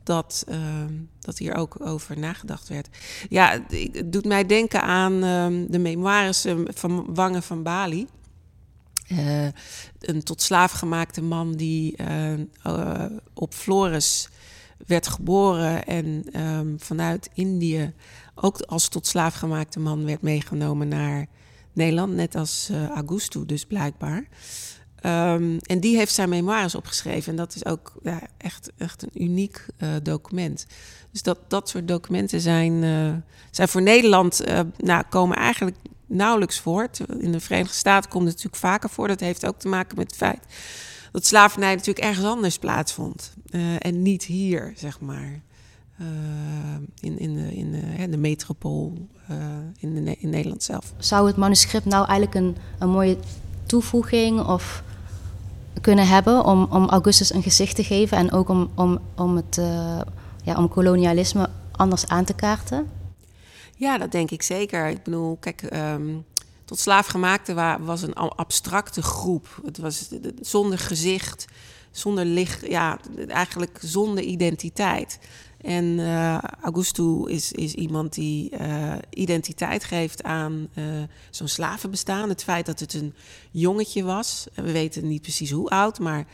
dat, 0.06 0.44
uh, 0.48 0.84
dat 1.20 1.38
hier 1.38 1.54
ook 1.54 1.86
over 1.86 2.18
nagedacht 2.18 2.68
werd. 2.68 2.88
Ja, 3.28 3.60
het 3.92 4.12
doet 4.12 4.24
mij 4.24 4.46
denken 4.46 4.82
aan 4.82 5.12
uh, 5.12 5.66
de 5.68 5.78
memoires 5.78 6.44
ehm, 6.44 6.64
van 6.74 7.14
Wangen 7.14 7.42
van 7.42 7.62
Bali. 7.62 8.06
Uh, 9.08 9.46
een 10.00 10.22
tot 10.22 10.42
slaaf 10.42 10.72
gemaakte 10.72 11.22
man 11.22 11.52
die 11.52 11.96
uh, 12.66 13.04
op 13.34 13.54
Flores 13.54 14.28
werd 14.86 15.08
geboren 15.08 15.84
en 15.84 16.24
vanuit 16.78 17.30
Indië 17.34 17.94
ook 18.34 18.60
als 18.60 18.88
tot 18.88 19.06
slaaf 19.06 19.34
gemaakte 19.34 19.80
man 19.80 20.04
werd 20.04 20.22
meegenomen 20.22 20.88
naar 20.88 21.26
Nederland, 21.72 22.14
net 22.14 22.34
als 22.34 22.70
Augusto 22.94 23.46
dus 23.46 23.64
blijkbaar. 23.64 24.24
Um, 25.06 25.58
en 25.58 25.80
die 25.80 25.96
heeft 25.96 26.14
zijn 26.14 26.28
memoires 26.28 26.74
opgeschreven. 26.74 27.30
En 27.30 27.36
dat 27.36 27.54
is 27.54 27.64
ook 27.64 27.92
ja, 28.02 28.20
echt, 28.36 28.70
echt 28.78 29.02
een 29.02 29.22
uniek 29.22 29.66
uh, 29.78 29.88
document. 30.02 30.66
Dus 31.10 31.22
dat, 31.22 31.38
dat 31.48 31.68
soort 31.68 31.88
documenten 31.88 32.40
zijn, 32.40 32.72
uh, 32.72 33.12
zijn 33.50 33.68
voor 33.68 33.82
Nederland, 33.82 34.48
uh, 34.48 34.60
nou, 34.78 35.04
komen 35.08 35.36
eigenlijk 35.36 35.76
nauwelijks 36.06 36.60
voor. 36.60 36.88
In 37.18 37.32
de 37.32 37.40
Verenigde 37.40 37.74
Staten 37.74 38.10
komt 38.10 38.24
het 38.24 38.32
natuurlijk 38.32 38.62
vaker 38.62 38.90
voor. 38.90 39.08
Dat 39.08 39.20
heeft 39.20 39.46
ook 39.46 39.58
te 39.58 39.68
maken 39.68 39.96
met 39.96 40.06
het 40.06 40.16
feit 40.16 40.42
dat 41.12 41.26
slavernij 41.26 41.74
natuurlijk 41.74 42.06
ergens 42.06 42.26
anders 42.26 42.58
plaatsvond. 42.58 43.34
en 43.78 44.02
niet 44.02 44.24
hier, 44.24 44.72
zeg 44.76 45.00
maar. 45.00 45.40
in, 47.00 47.18
in, 47.18 47.34
de, 47.34 47.56
in 47.56 47.72
de, 47.72 48.08
de 48.08 48.16
metropool 48.16 49.08
in, 49.78 50.04
de, 50.04 50.16
in 50.18 50.30
Nederland 50.30 50.62
zelf. 50.62 50.92
Zou 50.98 51.26
het 51.26 51.36
manuscript 51.36 51.84
nou 51.84 52.06
eigenlijk 52.06 52.34
een, 52.34 52.56
een 52.78 52.90
mooie 52.90 53.16
toevoeging 53.66 54.40
of 54.40 54.82
kunnen 55.80 56.06
hebben 56.08 56.44
om, 56.44 56.66
om 56.70 56.88
Augustus 56.88 57.32
een 57.32 57.42
gezicht 57.42 57.76
te 57.76 57.84
geven 57.84 58.16
en 58.16 58.32
ook 58.32 58.48
om, 58.48 58.70
om, 58.74 58.98
om, 59.16 59.36
het, 59.36 59.56
uh, 59.56 60.00
ja, 60.42 60.56
om 60.56 60.68
kolonialisme 60.68 61.48
anders 61.72 62.06
aan 62.06 62.24
te 62.24 62.34
kaarten? 62.34 62.90
Ja, 63.76 63.98
dat 63.98 64.12
denk 64.12 64.30
ik 64.30 64.42
zeker. 64.42 64.86
Ik 64.88 65.02
bedoel, 65.02 65.36
kijk, 65.40 65.62
ehm, 65.62 66.14
tot 66.64 66.78
slaafgemaakte 66.78 67.78
was 67.80 68.02
een 68.02 68.14
abstracte 68.14 69.02
groep. 69.02 69.60
Het 69.64 69.78
was 69.78 70.08
zonder 70.40 70.78
gezicht, 70.78 71.44
zonder 71.90 72.24
licht, 72.24 72.66
ja, 72.66 72.98
eigenlijk 73.28 73.78
zonder 73.82 74.24
identiteit. 74.24 75.18
En 75.66 75.84
uh, 75.84 76.38
Augusto 76.62 77.24
is, 77.24 77.52
is 77.52 77.74
iemand 77.74 78.14
die 78.14 78.50
uh, 78.60 78.94
identiteit 79.10 79.84
geeft 79.84 80.22
aan 80.22 80.68
uh, 80.74 80.84
zo'n 81.30 81.48
slavenbestaan. 81.48 82.28
Het 82.28 82.42
feit 82.42 82.66
dat 82.66 82.80
het 82.80 82.94
een 82.94 83.14
jongetje 83.50 84.04
was. 84.04 84.46
We 84.54 84.72
weten 84.72 85.08
niet 85.08 85.22
precies 85.22 85.50
hoe 85.50 85.68
oud, 85.68 85.98
maar 85.98 86.26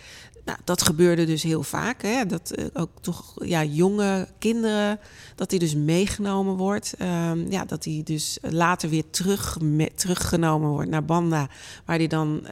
nou, 0.44 0.58
dat 0.64 0.82
gebeurde 0.82 1.24
dus 1.24 1.42
heel 1.42 1.62
vaak. 1.62 2.02
Hè? 2.02 2.26
Dat 2.26 2.54
ook 2.72 2.90
toch 3.00 3.34
ja, 3.44 3.64
jonge 3.64 4.28
kinderen, 4.38 5.00
dat 5.34 5.50
die 5.50 5.58
dus 5.58 5.74
meegenomen 5.74 6.56
wordt. 6.56 6.94
Um, 6.98 7.50
ja, 7.50 7.64
dat 7.64 7.82
die 7.82 8.02
dus 8.02 8.38
later 8.42 8.88
weer 8.88 9.10
terug, 9.10 9.58
teruggenomen 9.94 10.68
wordt 10.68 10.90
naar 10.90 11.04
Banda. 11.04 11.48
Waar 11.84 11.96
hij 11.96 12.06
dan 12.06 12.46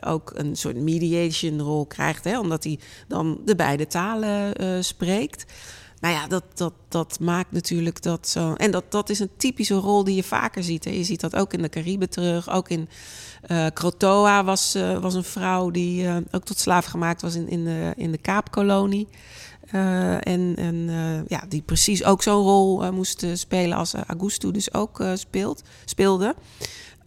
ook 0.00 0.32
een 0.34 0.56
soort 0.56 0.76
mediation 0.76 1.60
rol 1.60 1.86
krijgt. 1.86 2.24
Hè? 2.24 2.38
Omdat 2.38 2.64
hij 2.64 2.78
dan 3.08 3.40
de 3.44 3.56
beide 3.56 3.86
talen 3.86 4.54
spreekt 4.84 5.44
nou 6.02 6.14
ja, 6.14 6.26
dat, 6.26 6.44
dat, 6.54 6.72
dat 6.88 7.20
maakt 7.20 7.52
natuurlijk 7.52 8.02
dat 8.02 8.28
zo. 8.28 8.54
En 8.54 8.70
dat, 8.70 8.84
dat 8.88 9.10
is 9.10 9.18
een 9.18 9.30
typische 9.36 9.74
rol 9.74 10.04
die 10.04 10.14
je 10.14 10.22
vaker 10.22 10.62
ziet. 10.62 10.84
Je 10.84 11.04
ziet 11.04 11.20
dat 11.20 11.36
ook 11.36 11.52
in 11.52 11.62
de 11.62 11.68
Cariben 11.68 12.10
terug. 12.10 12.50
Ook 12.50 12.68
in 12.68 12.88
uh, 13.50 14.42
was, 14.44 14.76
uh, 14.76 14.98
was 14.98 15.14
een 15.14 15.24
vrouw 15.24 15.70
die 15.70 16.04
uh, 16.04 16.16
ook 16.30 16.44
tot 16.44 16.58
slaaf 16.58 16.84
gemaakt 16.84 17.22
was 17.22 17.34
in, 17.34 17.48
in 17.48 17.64
de, 17.64 17.92
in 17.96 18.10
de 18.10 18.18
Kaapkolonie. 18.18 19.08
en 19.70 20.54
en 20.56 20.90
ja, 21.28 21.44
die 21.48 21.62
precies 21.62 22.04
ook 22.04 22.22
zo'n 22.22 22.42
rol 22.42 22.92
moest 22.92 23.24
spelen 23.32 23.76
als 23.76 23.94
Augusto 23.94 24.50
dus 24.50 24.74
ook 24.74 25.04
speelt, 25.14 25.62
speelde. 25.84 26.34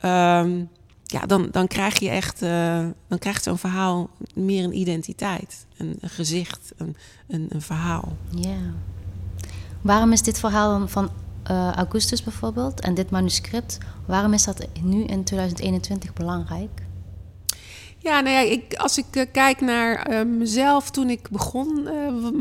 Um, 0.06 0.70
ja, 1.16 1.26
dan, 1.26 1.48
dan 1.52 1.68
krijg 1.68 2.00
je 2.00 2.10
echt, 2.10 2.42
uh, 2.42 2.86
dan 3.08 3.18
krijgt 3.20 3.44
zo'n 3.44 3.58
verhaal 3.58 4.10
meer 4.34 4.64
een 4.64 4.78
identiteit, 4.78 5.66
een, 5.78 5.98
een 6.00 6.10
gezicht, 6.10 6.72
een, 6.78 6.96
een, 7.28 7.48
een, 7.50 7.62
verhaal. 7.62 8.18
Ja. 8.30 8.58
Waarom 9.82 10.12
is 10.12 10.22
dit 10.22 10.40
verhaal 10.40 10.88
van 10.88 11.10
uh, 11.52 11.72
Augustus 11.72 12.24
bijvoorbeeld 12.24 12.80
en 12.80 12.94
dit 12.94 13.10
manuscript, 13.10 13.78
waarom 14.06 14.34
is 14.34 14.44
dat 14.44 14.68
nu 14.82 15.04
in 15.04 15.24
2021 15.24 16.14
belangrijk? 16.14 16.82
Ja, 17.98 18.20
nou 18.20 18.36
ja, 18.36 18.52
ik, 18.52 18.74
als 18.74 18.98
ik 18.98 19.16
uh, 19.16 19.24
kijk 19.32 19.62
naar 19.62 20.28
mezelf 20.28 20.92
toen 20.92 21.10
ik 21.10 21.30
begon 21.30 21.84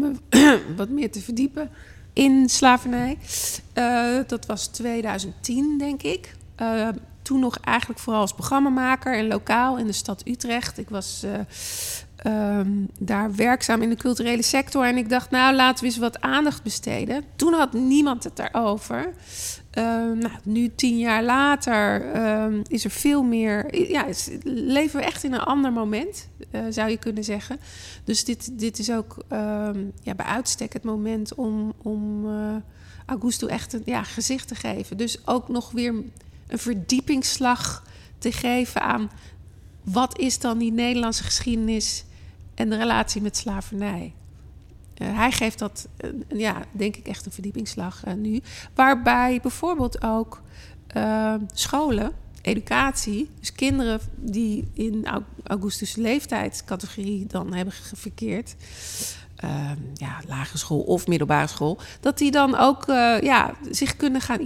me 0.01 0.13
wat 0.77 0.89
meer 0.89 1.11
te 1.11 1.21
verdiepen 1.21 1.71
in 2.13 2.49
slavernij, 2.49 3.19
dat 4.27 4.47
was 4.47 4.67
2010 4.67 5.79
denk 5.79 6.03
ik 6.03 6.35
toen 7.25 7.41
nog 7.41 7.59
eigenlijk 7.61 8.01
vooral 8.01 8.21
als 8.21 8.35
programmamaker 8.35 9.17
en 9.17 9.27
lokaal 9.27 9.79
in 9.79 9.87
de 9.87 9.93
stad 9.93 10.23
Utrecht. 10.27 10.79
Ik 10.79 10.89
was 10.89 11.25
uh, 11.25 12.59
um, 12.59 12.89
daar 12.99 13.35
werkzaam 13.35 13.83
in 13.83 13.89
de 13.89 13.97
culturele 13.97 14.43
sector 14.43 14.85
en 14.85 14.97
ik 14.97 15.09
dacht, 15.09 15.31
nou 15.31 15.55
laten 15.55 15.85
we 15.85 15.91
eens 15.91 15.99
wat 15.99 16.21
aandacht 16.21 16.63
besteden. 16.63 17.25
Toen 17.37 17.53
had 17.53 17.73
niemand 17.73 18.25
het 18.25 18.37
daarover. 18.37 19.13
Uh, 19.79 19.85
nou, 19.95 20.31
nu, 20.45 20.71
tien 20.75 20.99
jaar 20.99 21.23
later, 21.23 22.15
uh, 22.17 22.61
is 22.67 22.85
er 22.85 22.91
veel 22.91 23.23
meer. 23.23 23.89
Ja, 23.91 24.07
leven 24.45 25.01
we 25.01 25.07
echt 25.07 25.25
in 25.25 25.33
een 25.33 25.41
ander 25.41 25.73
moment, 25.73 26.29
uh, 26.53 26.61
zou 26.69 26.91
je 26.91 26.97
kunnen 26.97 27.25
zeggen. 27.25 27.59
Dus 28.05 28.25
dit, 28.25 28.59
dit 28.59 28.79
is 28.79 28.91
ook 28.91 29.17
ja, 30.03 30.15
bij 30.17 30.27
uitstek 30.27 30.73
het 30.73 30.85
moment 30.85 31.35
om, 31.35 31.73
om 31.83 32.27
Augusto 33.07 33.47
echt 33.47 33.73
een 33.73 33.83
ja, 33.85 34.03
gezicht 34.03 34.49
te 34.49 34.55
geven. 34.55 34.97
Dus 34.97 35.27
ook 35.27 35.49
nog 35.49 35.71
weer 35.71 35.95
een 36.55 36.61
verdiepingsslag 36.61 37.83
te 38.19 38.33
geven 38.33 38.81
aan 38.81 39.11
wat 39.83 40.19
is 40.19 40.39
dan 40.39 40.59
die 40.59 40.73
Nederlandse 40.73 41.23
geschiedenis 41.23 42.05
en 42.55 42.71
de 42.71 42.77
relatie 42.77 43.23
met 43.23 43.37
slavernij. 43.37 44.15
Uh, 44.99 45.17
hij 45.17 45.33
geeft 45.33 45.59
dat, 45.59 45.89
uh, 46.05 46.11
ja, 46.39 46.65
denk 46.73 46.97
ik, 46.97 47.07
echt 47.07 47.27
een 47.27 47.33
verdiepingsslag 47.33 48.07
uh, 48.07 48.15
nu. 48.15 48.41
Waarbij 48.75 49.39
bijvoorbeeld 49.43 50.03
ook 50.03 50.43
scholen, 51.53 52.13
educatie, 52.43 53.31
dus 53.41 53.53
kinderen 53.53 54.01
die 54.17 54.69
in 54.73 55.07
Augustus 55.45 55.97
leeftijdscategorie 55.97 57.27
dan 57.27 57.53
hebben 57.53 57.75
verkeerd, 57.95 58.55
Ehm, 58.55 59.24
ja, 59.95 60.21
lagere 60.29 60.59
school 60.59 60.81
of 60.81 61.07
middelbare 61.07 61.47
school, 61.47 61.79
dat 62.01 62.19
die 62.19 62.31
dan 62.31 62.59
ook 62.59 62.89
uh, 62.89 63.21
ja, 63.21 63.55
zich 63.71 63.97
kunnen 63.97 64.21
gaan 64.21 64.41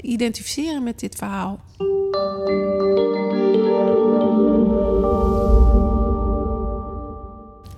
identificeren 0.00 0.82
met 0.82 1.00
dit 1.00 1.14
verhaal. 1.14 1.60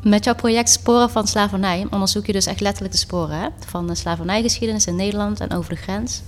Met 0.02 0.24
jouw 0.24 0.34
project 0.34 0.68
Sporen 0.68 1.10
van 1.10 1.26
Slavernij 1.26 1.86
onderzoek 1.90 2.26
je 2.26 2.32
dus 2.32 2.46
echt 2.46 2.60
letterlijk 2.60 2.94
de 2.94 3.00
sporen 3.00 3.36
hè? 3.36 3.48
van 3.66 3.86
de 3.86 3.94
slavernijgeschiedenis 3.94 4.86
in 4.86 4.96
Nederland 4.96 5.40
en 5.40 5.52
over 5.52 5.70
de 5.70 5.80
grens. 5.80 6.22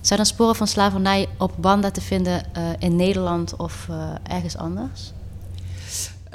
Zijn 0.00 0.18
er 0.18 0.26
sporen 0.26 0.56
van 0.56 0.66
slavernij 0.66 1.28
op 1.38 1.52
banden 1.56 1.92
te 1.92 2.00
vinden 2.00 2.42
uh, 2.56 2.62
in 2.78 2.96
Nederland 2.96 3.56
of 3.56 3.86
uh, 3.90 4.10
ergens 4.22 4.56
anders? 4.56 5.12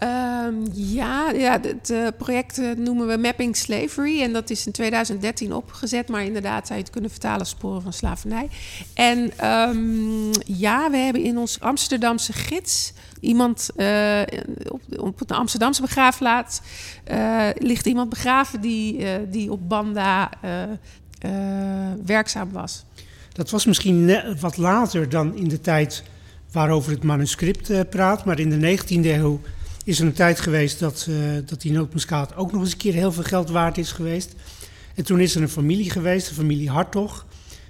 Um, 0.03 0.67
ja, 0.73 1.31
ja, 1.31 1.59
het 1.61 1.89
uh, 1.89 2.07
project 2.17 2.59
uh, 2.59 2.75
noemen 2.75 3.07
we 3.07 3.17
Mapping 3.17 3.57
Slavery. 3.57 4.21
En 4.21 4.33
dat 4.33 4.49
is 4.49 4.65
in 4.65 4.71
2013 4.71 5.53
opgezet. 5.53 6.09
Maar 6.09 6.23
inderdaad 6.23 6.67
zou 6.67 6.77
je 6.77 6.83
het 6.83 6.93
kunnen 6.93 7.11
vertalen 7.11 7.45
sporen 7.45 7.81
van 7.81 7.93
slavernij. 7.93 8.49
En 8.93 9.47
um, 9.47 10.31
ja, 10.45 10.91
we 10.91 10.97
hebben 10.97 11.23
in 11.23 11.37
ons 11.37 11.59
Amsterdamse 11.59 12.33
gids 12.33 12.93
iemand 13.19 13.69
uh, 13.77 14.21
op, 14.67 14.81
op 14.97 15.27
de 15.27 15.33
Amsterdamse 15.33 15.81
begraafplaats 15.81 16.61
ligt 17.55 17.85
iemand 17.85 18.09
begraven 18.09 18.61
die, 18.61 19.05
die 19.29 19.51
op 19.51 19.69
Banda 19.69 20.29
werkzaam 22.05 22.51
was. 22.51 22.85
Dat 23.33 23.49
was 23.49 23.65
misschien 23.65 24.19
wat 24.39 24.57
later 24.57 25.09
dan 25.09 25.35
in 25.35 25.47
de 25.47 25.61
tijd 25.61 26.03
waarover 26.51 26.91
het 26.91 27.03
manuscript 27.03 27.89
praat. 27.89 28.25
Maar 28.25 28.39
in 28.39 28.49
de 28.49 28.77
19e 28.77 29.05
eeuw 29.05 29.41
is 29.83 29.99
er 29.99 30.05
een 30.05 30.13
tijd 30.13 30.39
geweest 30.39 30.79
dat, 30.79 31.05
uh, 31.09 31.15
dat 31.45 31.61
die 31.61 31.71
nootmuskaat 31.71 32.35
ook 32.35 32.51
nog 32.51 32.61
eens 32.61 32.71
een 32.71 32.77
keer 32.77 32.93
heel 32.93 33.11
veel 33.11 33.23
geld 33.23 33.49
waard 33.49 33.77
is 33.77 33.91
geweest. 33.91 34.33
En 34.95 35.03
toen 35.03 35.19
is 35.19 35.35
er 35.35 35.41
een 35.41 35.49
familie 35.49 35.89
geweest, 35.89 36.27
de 36.27 36.33
familie 36.33 36.69
Hartog. 36.69 37.25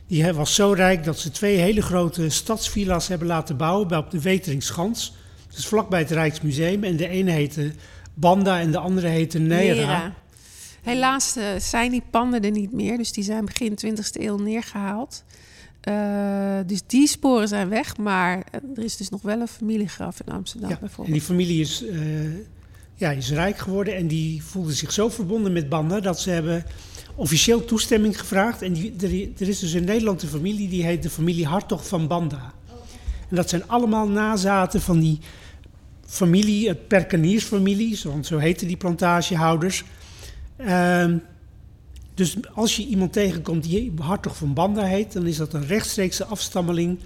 Die 0.08 0.34
was 0.34 0.56
zo 0.56 0.72
rijk 0.72 1.04
dat 1.04 1.20
ze 1.20 1.32
twee 1.32 1.58
hele 1.58 1.82
grote 1.82 2.30
stadsvilla's 2.30 3.08
hebben 3.08 3.28
laten 3.28 3.58
bouwen 3.58 3.98
op 3.98 4.12
de 4.12 4.22
Weteringschans. 4.22 5.14
Dus 5.56 5.68
vlakbij 5.68 6.00
het 6.00 6.12
Rijksmuseum. 6.12 6.84
En 6.84 6.96
de 6.96 7.08
ene 7.08 7.32
heette 7.32 7.72
Banda 8.14 8.60
en 8.60 8.72
de 8.72 8.78
andere 8.78 9.08
heette 9.08 9.40
Nera. 9.40 10.14
Helaas 10.82 11.38
uh, 11.38 11.44
zijn 11.58 11.92
die 11.92 12.04
panden 12.10 12.42
er 12.42 12.52
niet 12.52 12.72
meer, 12.72 12.98
dus 12.98 13.12
die 13.12 13.24
zijn 13.24 13.46
begin 13.46 13.78
20e 13.86 14.22
eeuw 14.22 14.38
neergehaald. 14.38 15.24
Uh, 15.84 16.60
dus 16.66 16.82
die 16.88 17.08
sporen 17.08 17.48
zijn 17.48 17.70
weg, 17.70 17.98
maar 17.98 18.44
er 18.76 18.84
is 18.84 18.98
dus 18.98 19.10
nog 19.10 19.22
wel 19.22 19.40
een 19.40 19.48
familiegraf 19.48 20.20
in 20.26 20.34
Amsterdam 20.34 20.70
ja, 20.70 20.78
bijvoorbeeld. 20.80 21.08
En 21.08 21.14
die 21.14 21.22
familie 21.22 21.62
is, 21.62 21.84
uh, 21.84 22.36
ja, 22.96 23.12
is 23.12 23.32
rijk 23.32 23.58
geworden 23.58 23.96
en 23.96 24.08
die 24.08 24.44
voelde 24.44 24.74
zich 24.74 24.92
zo 24.92 25.10
verbonden 25.10 25.54
met 25.54 25.70
Banda 25.70 26.00
dat 26.00 26.20
ze 26.20 26.30
hebben 26.30 26.66
officieel 27.16 27.66
toestemming 27.66 28.20
gevraagd. 28.20 28.62
En 28.62 28.74
die, 28.74 28.94
er, 29.00 29.42
er, 29.42 29.48
is 29.50 29.60
dus 29.60 29.74
in 29.74 29.84
Nederland 29.84 30.22
een 30.22 30.30
familie 30.30 30.70
die 30.70 30.84
heet 30.84 31.04
de 31.04 31.10
familie 31.10 31.46
Hartog 31.46 31.88
van 31.88 32.08
Banda. 32.08 32.54
En 33.30 33.36
dat 33.36 33.50
zijn 33.50 33.68
allemaal 33.68 34.08
nazaten 34.08 34.82
van 34.82 35.00
die 35.00 35.20
familie, 36.06 36.68
het 36.68 36.88
Perkaniersfamilie, 36.88 38.00
want 38.04 38.26
zo 38.26 38.38
heten 38.38 38.68
die 38.68 38.78
plantagehouders. 38.78 39.84
Uh, 40.58 41.14
dus 42.20 42.38
als 42.54 42.76
je 42.76 42.86
iemand 42.86 43.14
tegenkomt 43.14 43.64
die 43.64 43.94
Hartog 44.00 44.38
van 44.38 44.54
Banda 44.54 44.84
heet, 44.84 45.14
dan 45.14 45.26
is 45.26 45.38
dat 45.38 45.54
een 45.54 45.68
rechtstreekse 45.68 46.26
afstammeling 46.26 47.00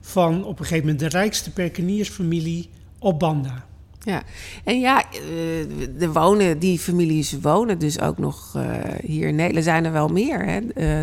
van 0.00 0.44
op 0.44 0.58
een 0.58 0.64
gegeven 0.64 0.86
moment 0.86 1.00
de 1.12 1.18
rijkste 1.18 1.50
perkeniersfamilie 1.50 2.68
op 2.98 3.18
Banda. 3.18 3.64
Ja, 4.00 4.22
en 4.64 4.80
ja, 4.80 5.04
de 5.10 5.96
eh, 6.00 6.12
wonen, 6.12 6.58
die 6.58 6.78
families 6.78 7.36
wonen 7.40 7.78
dus 7.78 8.00
ook 8.00 8.18
nog 8.18 8.54
uh, 8.56 8.62
hier 9.02 9.28
in 9.28 9.34
Nederland. 9.34 9.64
zijn 9.64 9.84
er 9.84 9.92
wel 9.92 10.08
meer, 10.08 10.44
hè? 10.44 10.60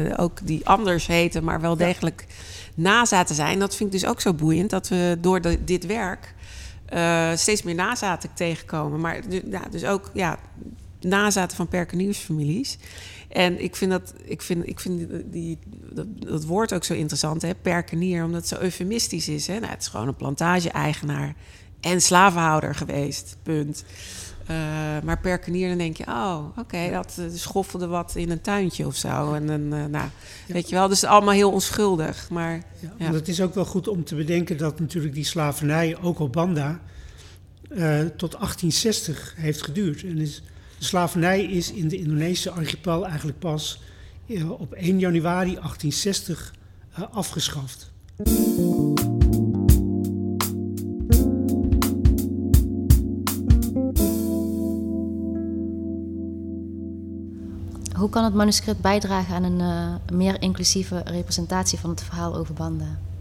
Uh, 0.08 0.14
ook 0.18 0.48
die 0.48 0.66
anders 0.66 1.08
heten, 1.08 1.44
maar 1.44 1.62
wel 1.62 1.78
degelijk 1.78 2.26
ja. 2.28 2.34
nazaten 2.76 3.36
zijn. 3.36 3.60
Dat 3.60 3.76
vind 3.76 3.94
ik 3.94 4.02
dus 4.02 4.10
ook 4.10 4.22
zo 4.22 4.34
boeiend, 4.34 4.70
dat 4.70 4.88
we 4.88 5.18
door 5.22 5.42
de, 5.42 5.64
dit 5.64 5.86
werk 5.86 6.34
uh, 6.94 7.32
steeds 7.36 7.64
meer 7.64 7.76
nazaten 7.76 8.30
tegenkomen. 8.34 9.00
Maar 9.00 9.22
ja, 9.50 9.62
dus 9.72 9.86
ook 9.86 10.12
ja, 10.14 10.40
nazaten 11.02 11.58
van 11.58 11.68
perkeniersfamilies. 11.68 12.78
En 13.34 13.64
ik 13.64 13.76
vind 13.76 13.92
dat, 13.92 14.14
ik 14.24 14.42
vind, 14.42 14.68
ik 14.68 14.80
vind 14.80 15.10
die, 15.32 15.58
dat, 15.94 16.06
dat 16.20 16.46
woord 16.46 16.74
ook 16.74 16.84
zo 16.84 16.94
interessant, 16.94 17.42
hè, 17.42 17.56
perkenier, 17.62 18.24
omdat 18.24 18.40
het 18.40 18.50
zo 18.50 18.64
eufemistisch 18.64 19.28
is. 19.28 19.48
Hè? 19.48 19.60
Nou, 19.60 19.72
het 19.72 19.82
is 19.82 19.88
gewoon 19.88 20.08
een 20.08 20.16
plantage-eigenaar 20.16 21.36
en 21.80 22.02
slavenhouder 22.02 22.76
geweest, 22.76 23.38
punt. 23.44 23.84
Uh, 24.44 24.58
maar 25.04 25.20
perkenier, 25.22 25.70
dan 25.70 25.78
denk 25.78 25.98
je, 25.98 26.08
oh, 26.08 26.46
oké, 26.58 26.90
dat 26.92 27.22
schoffelde 27.34 27.88
wat 27.88 28.16
in 28.16 28.32
een 28.32 28.42
tuintje 28.42 28.86
of 28.86 28.96
zo. 28.96 29.34
En 29.34 29.48
dan, 29.48 29.68
nou, 29.68 30.10
weet 30.48 30.70
je 30.70 30.76
wel, 30.76 30.88
dus 30.88 31.04
allemaal 31.04 31.34
heel 31.34 31.52
onschuldig. 31.52 32.30
Maar, 32.30 32.64
ja, 32.98 33.12
Het 33.14 33.28
is 33.28 33.42
ook 33.42 33.54
wel 33.54 33.66
goed 33.66 33.88
om 33.88 34.04
te 34.04 34.16
bedenken 34.16 34.58
dat 34.58 34.80
natuurlijk 34.80 35.14
die 35.14 35.26
slavernij, 35.26 35.98
ook 36.02 36.20
op 36.20 36.34
Banda, 36.34 36.82
tot 38.18 38.32
1860 38.32 39.34
heeft 39.38 39.62
geduurd. 39.62 40.04
En 40.04 40.18
is, 40.18 40.42
de 40.84 40.90
slavernij 40.90 41.44
is 41.44 41.72
in 41.72 41.88
de 41.88 41.98
Indonesische 41.98 42.52
archipel 42.52 43.06
eigenlijk 43.08 43.40
pas 43.40 43.82
op 44.58 44.74
1 44.74 45.00
januari 45.00 45.54
1860 45.56 46.54
afgeschaft. 47.12 47.92
Hoe 57.96 58.10
kan 58.10 58.24
het 58.24 58.34
manuscript 58.34 58.82
bijdragen 58.82 59.36
aan 59.36 59.44
een 59.44 59.60
uh, 59.60 60.18
meer 60.18 60.42
inclusieve 60.42 61.02
representatie 61.06 61.80
van 61.80 61.90
het 61.90 62.04
verhaal 62.04 62.36
over 62.36 62.54
banden? 62.54 63.13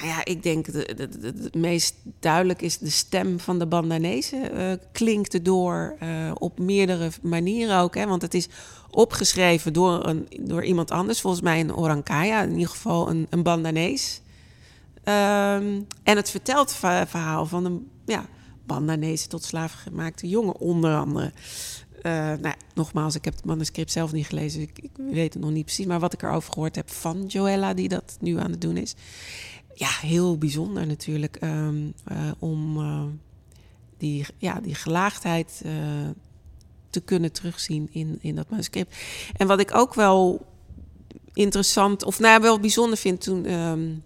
Nou 0.00 0.12
ja, 0.12 0.24
ik 0.24 0.42
denk 0.42 0.66
het 0.66 1.54
meest 1.54 1.94
duidelijk 2.20 2.62
is 2.62 2.78
de 2.78 2.90
stem 2.90 3.40
van 3.40 3.58
de 3.58 3.66
Bandanese. 3.66 4.50
Uh, 4.54 4.72
klinkt 4.92 5.34
erdoor 5.34 5.96
uh, 6.02 6.30
op 6.34 6.58
meerdere 6.58 7.10
manieren 7.22 7.78
ook. 7.78 7.94
Hè, 7.94 8.06
want 8.06 8.22
het 8.22 8.34
is 8.34 8.48
opgeschreven 8.90 9.72
door, 9.72 10.06
een, 10.06 10.26
door 10.40 10.64
iemand 10.64 10.90
anders, 10.90 11.20
volgens 11.20 11.42
mij 11.42 11.60
een 11.60 11.76
Orankaya, 11.76 12.42
in 12.42 12.52
ieder 12.52 12.68
geval 12.68 13.10
een, 13.10 13.26
een 13.30 13.42
Bandanees. 13.42 14.20
Um, 15.04 15.86
en 16.02 16.16
het 16.16 16.30
vertelt 16.30 16.74
verhaal 16.74 17.46
van 17.46 17.64
een 17.64 17.90
ja, 18.06 18.26
Bandanese 18.66 19.28
tot 19.28 19.44
slaafgemaakte 19.44 20.28
jongen, 20.28 20.56
onder 20.56 20.96
andere. 20.96 21.32
Uh, 22.02 22.12
nou, 22.40 22.54
nogmaals, 22.74 23.14
ik 23.14 23.24
heb 23.24 23.34
het 23.34 23.44
manuscript 23.44 23.92
zelf 23.92 24.12
niet 24.12 24.26
gelezen. 24.26 24.60
Ik, 24.60 24.78
ik, 24.78 24.90
weet 24.96 25.34
het 25.34 25.42
nog 25.42 25.50
niet 25.50 25.64
precies. 25.64 25.86
Maar 25.86 26.00
wat 26.00 26.12
ik 26.12 26.22
erover 26.22 26.52
gehoord 26.52 26.76
heb 26.76 26.90
van 26.90 27.26
Joella, 27.26 27.74
die 27.74 27.88
dat 27.88 28.16
nu 28.20 28.38
aan 28.38 28.50
het 28.50 28.60
doen 28.60 28.76
is. 28.76 28.94
Ja, 29.80 29.88
heel 30.00 30.38
bijzonder 30.38 30.86
natuurlijk. 30.86 31.38
Um, 31.42 31.94
uh, 32.12 32.30
om 32.38 32.76
uh, 32.78 33.02
die, 33.98 34.26
ja, 34.36 34.60
die 34.60 34.74
gelaagdheid 34.74 35.62
te 36.90 37.00
kunnen 37.00 37.32
terugzien 37.32 37.88
in, 37.92 38.18
in 38.20 38.34
dat 38.34 38.50
manuscript. 38.50 38.96
En 39.36 39.46
wat 39.46 39.60
ik 39.60 39.74
ook 39.74 39.94
wel 39.94 40.46
interessant, 41.32 42.04
of 42.04 42.18
nou 42.18 42.40
wel 42.40 42.60
bijzonder 42.60 42.98
vind 42.98 43.20
toen. 43.20 43.52
Um, 43.52 44.02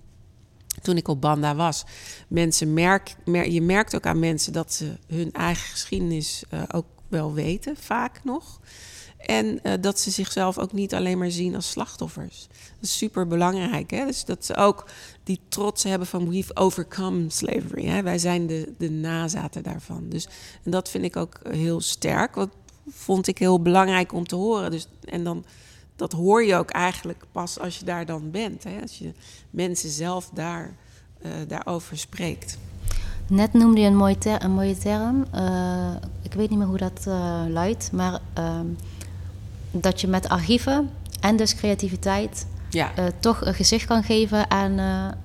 toen 0.83 0.97
ik 0.97 1.09
op 1.09 1.21
Banda 1.21 1.55
was. 1.55 1.85
Mensen 2.29 2.75
merk, 2.75 3.17
mer, 3.25 3.51
je 3.51 3.63
merkt 3.63 3.95
ook 3.95 4.07
aan 4.07 4.19
mensen 4.19 4.53
dat 4.53 4.73
ze 4.73 4.99
hun 5.07 5.33
eigen 5.33 5.71
geschiedenis 5.71 6.45
uh, 6.51 6.63
ook 6.73 6.87
wel 7.15 7.33
weten, 7.33 7.77
vaak 7.77 8.25
nog. 8.25 8.61
En 9.27 9.61
uh, 9.63 9.73
dat 9.81 10.01
ze 10.01 10.11
zichzelf 10.11 10.59
ook 10.59 10.73
niet 10.73 10.95
alleen 10.95 11.19
maar 11.19 11.31
zien 11.31 11.55
als 11.55 11.71
slachtoffers. 11.71 12.47
Dat 12.51 12.83
is 12.83 12.97
super 12.97 13.27
belangrijk. 13.27 13.91
Hè? 13.91 14.07
Dus 14.07 14.25
dat 14.25 14.45
ze 14.45 14.57
ook 14.57 14.89
die 15.23 15.41
trots 15.49 15.83
hebben 15.83 16.09
van 16.09 16.31
we've 16.31 16.57
overcome 16.57 17.31
slavery. 17.31 17.87
Hè? 17.87 18.03
Wij 18.03 18.19
zijn 18.19 18.47
de, 18.47 18.73
de 18.79 18.91
nazaten 18.91 19.63
daarvan. 19.63 20.09
Dus, 20.09 20.29
en 20.65 20.71
dat 20.71 20.89
vind 20.89 21.05
ik 21.05 21.17
ook 21.17 21.39
heel 21.49 21.81
sterk. 21.81 22.35
Wat 22.35 22.51
vond 22.89 23.27
ik 23.27 23.39
heel 23.39 23.63
belangrijk 23.63 24.13
om 24.13 24.27
te 24.27 24.37
horen. 24.37 24.71
Dus, 24.71 24.89
en 25.05 25.25
dan, 25.25 25.45
dat 25.97 26.13
hoor 26.13 26.45
je 26.45 26.55
ook 26.55 26.71
eigenlijk 26.71 27.25
pas 27.33 27.59
als 27.59 27.79
je 27.79 27.85
daar 27.85 28.07
dan 28.07 28.31
bent. 28.31 28.65
Hè? 28.65 28.81
Als 28.81 28.99
je 28.99 29.13
mensen 29.51 29.91
zelf 29.91 30.31
daar, 30.35 30.77
uh, 31.23 31.33
daarover 31.49 31.99
spreekt. 31.99 32.59
Net 33.27 33.53
noemde 33.53 33.81
je 33.81 33.87
een 33.87 33.97
mooie, 33.97 34.19
ter 34.19 34.45
een 34.45 34.51
mooie 34.51 34.79
term. 34.79 35.25
Uh, 35.35 35.91
ik 36.23 36.33
weet 36.33 36.51
niet 36.51 36.59
meer 36.59 36.69
hoe 36.69 36.79
dat 36.79 37.05
uh, 37.09 37.41
luidt. 37.49 37.93
Maar 37.93 38.21
uh, 38.39 38.61
dat 39.71 40.01
je 40.01 40.09
met 40.09 40.29
archieven 40.29 40.91
en 41.21 41.37
dus 41.37 41.55
creativiteit 41.55 42.47
ja. 42.75 42.93
Uh, 42.99 43.05
toch 43.21 43.47
een 43.47 43.55
gezicht 43.55 43.87
kan 43.87 44.03
geven 44.03 44.51
aan, 44.51 44.71
uh, 44.71 44.77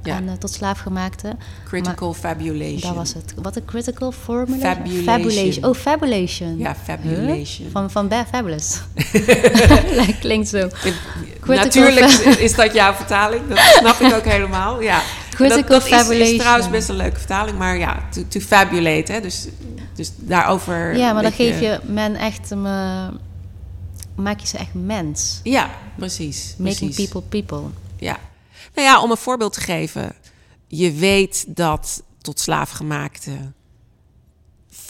ja. 0.03 0.15
aan 0.15 0.23
uh, 0.23 0.31
tot 0.31 0.51
slaafgemaakte. 0.51 1.35
Critical 1.67 2.09
maar, 2.09 2.19
fabulation. 2.19 2.81
Dat 2.81 2.95
was 2.95 3.13
het. 3.13 3.33
Wat 3.41 3.55
een 3.55 3.65
critical 3.65 4.11
formula? 4.11 4.75
Fabulation. 4.75 5.03
fabulation. 5.03 5.65
Oh, 5.65 5.75
fabulation. 5.75 6.57
Ja, 6.57 6.75
fabulation. 6.83 7.65
Huh? 7.65 7.71
Van, 7.71 7.91
van 7.91 8.07
Bear 8.07 8.25
Fabulous. 8.25 8.81
Klinkt 10.19 10.47
zo. 10.47 10.69
Natuurlijk 11.45 12.11
is 12.39 12.55
dat 12.55 12.73
jouw 12.73 12.93
vertaling. 12.93 13.47
Dat 13.47 13.57
snap 13.57 13.99
ik 13.99 14.13
ook 14.13 14.25
helemaal. 14.25 14.81
Ja. 14.81 15.01
Critical 15.29 15.61
dat, 15.61 15.67
dat 15.67 15.87
fabulation. 15.87 16.21
Is, 16.21 16.31
is 16.31 16.37
trouwens 16.37 16.69
best 16.69 16.89
een 16.89 16.95
leuke 16.95 17.17
vertaling. 17.17 17.57
Maar 17.57 17.77
ja, 17.77 18.07
to, 18.11 18.21
to 18.27 18.39
fabulate. 18.39 19.11
Hè. 19.11 19.21
Dus, 19.21 19.47
dus 19.95 20.11
daarover... 20.15 20.97
Ja, 20.97 21.13
maar 21.13 21.23
dan 21.23 21.31
geef 21.31 21.59
je 21.59 21.79
men 21.83 22.15
echt... 22.15 22.51
Um, 22.51 23.19
maak 24.21 24.39
je 24.39 24.47
ze 24.47 24.57
echt 24.57 24.73
mens. 24.73 25.39
Ja, 25.43 25.69
precies. 25.97 26.55
Making 26.57 26.93
precies. 26.93 27.09
people 27.09 27.21
people. 27.21 27.69
Ja. 27.97 28.17
Nou 28.75 28.87
ja, 28.87 29.01
om 29.01 29.11
een 29.11 29.17
voorbeeld 29.17 29.53
te 29.53 29.61
geven. 29.61 30.15
Je 30.67 30.91
weet 30.91 31.55
dat 31.55 32.03
tot 32.21 32.39
slaafgemaakte 32.39 33.31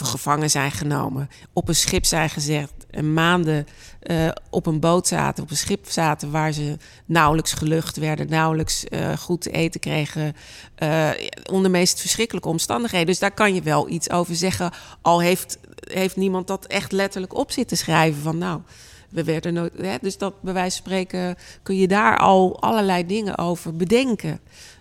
gevangen 0.05 0.49
zijn 0.49 0.71
genomen, 0.71 1.29
op 1.53 1.67
een 1.67 1.75
schip 1.75 2.05
zijn 2.05 2.29
gezet 2.29 2.71
en 2.89 3.13
maanden 3.13 3.67
uh, 4.03 4.29
op 4.49 4.65
een 4.65 4.79
boot 4.79 5.07
zaten, 5.07 5.43
op 5.43 5.49
een 5.49 5.57
schip 5.57 5.89
zaten 5.89 6.31
waar 6.31 6.51
ze 6.51 6.77
nauwelijks 7.05 7.53
gelucht 7.53 7.97
werden, 7.97 8.29
nauwelijks 8.29 8.85
uh, 8.89 9.17
goed 9.17 9.41
te 9.41 9.51
eten 9.51 9.79
kregen, 9.79 10.35
uh, 10.83 11.09
onder 11.51 11.71
meest 11.71 11.99
verschrikkelijke 11.99 12.49
omstandigheden. 12.49 13.07
Dus 13.07 13.19
daar 13.19 13.33
kan 13.33 13.53
je 13.53 13.61
wel 13.61 13.89
iets 13.89 14.09
over 14.09 14.35
zeggen, 14.35 14.71
al 15.01 15.21
heeft, 15.21 15.57
heeft 15.79 16.15
niemand 16.15 16.47
dat 16.47 16.65
echt 16.65 16.91
letterlijk 16.91 17.35
op 17.35 17.51
zitten 17.51 17.77
schrijven 17.77 18.21
van 18.21 18.37
nou 18.37 18.61
we 19.10 19.24
werden 19.24 19.54
nooit. 19.54 19.74
Hè, 19.78 19.98
dus 20.02 20.17
dat 20.17 20.41
bij 20.41 20.54
wijze 20.54 20.82
van 20.82 20.86
spreken 20.86 21.36
kun 21.63 21.76
je 21.76 21.88
daar 21.88 22.17
al 22.17 22.62
allerlei 22.62 23.06
dingen 23.06 23.38
over 23.38 23.76
bedenken. 23.76 24.39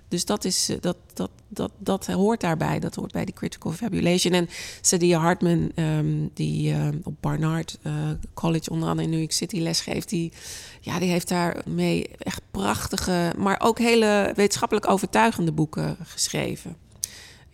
Dus 0.08 0.24
dat, 0.24 0.44
is, 0.44 0.70
dat, 0.80 0.96
dat, 1.14 1.30
dat, 1.48 1.70
dat 1.78 2.06
hoort 2.06 2.40
daarbij. 2.40 2.78
Dat 2.78 2.94
hoort 2.94 3.12
bij 3.12 3.24
die 3.24 3.34
critical 3.34 3.72
fabulation. 3.72 4.32
En 4.32 4.48
Sadia 4.80 5.18
Hartman, 5.18 5.70
um, 5.74 6.30
die 6.34 6.72
uh, 6.72 6.88
op 7.02 7.14
Barnard 7.20 7.78
uh, 7.82 7.92
College 8.34 8.70
onder 8.70 8.88
andere 8.88 9.04
in 9.04 9.10
New 9.10 9.20
York 9.20 9.32
City 9.32 9.58
lesgeeft, 9.60 10.08
die, 10.08 10.32
ja, 10.80 10.98
die 10.98 11.10
heeft 11.10 11.28
daarmee 11.28 12.08
echt 12.18 12.40
prachtige, 12.50 13.32
maar 13.36 13.60
ook 13.60 13.78
hele 13.78 14.32
wetenschappelijk 14.34 14.88
overtuigende 14.88 15.52
boeken 15.52 15.96
geschreven 16.02 16.76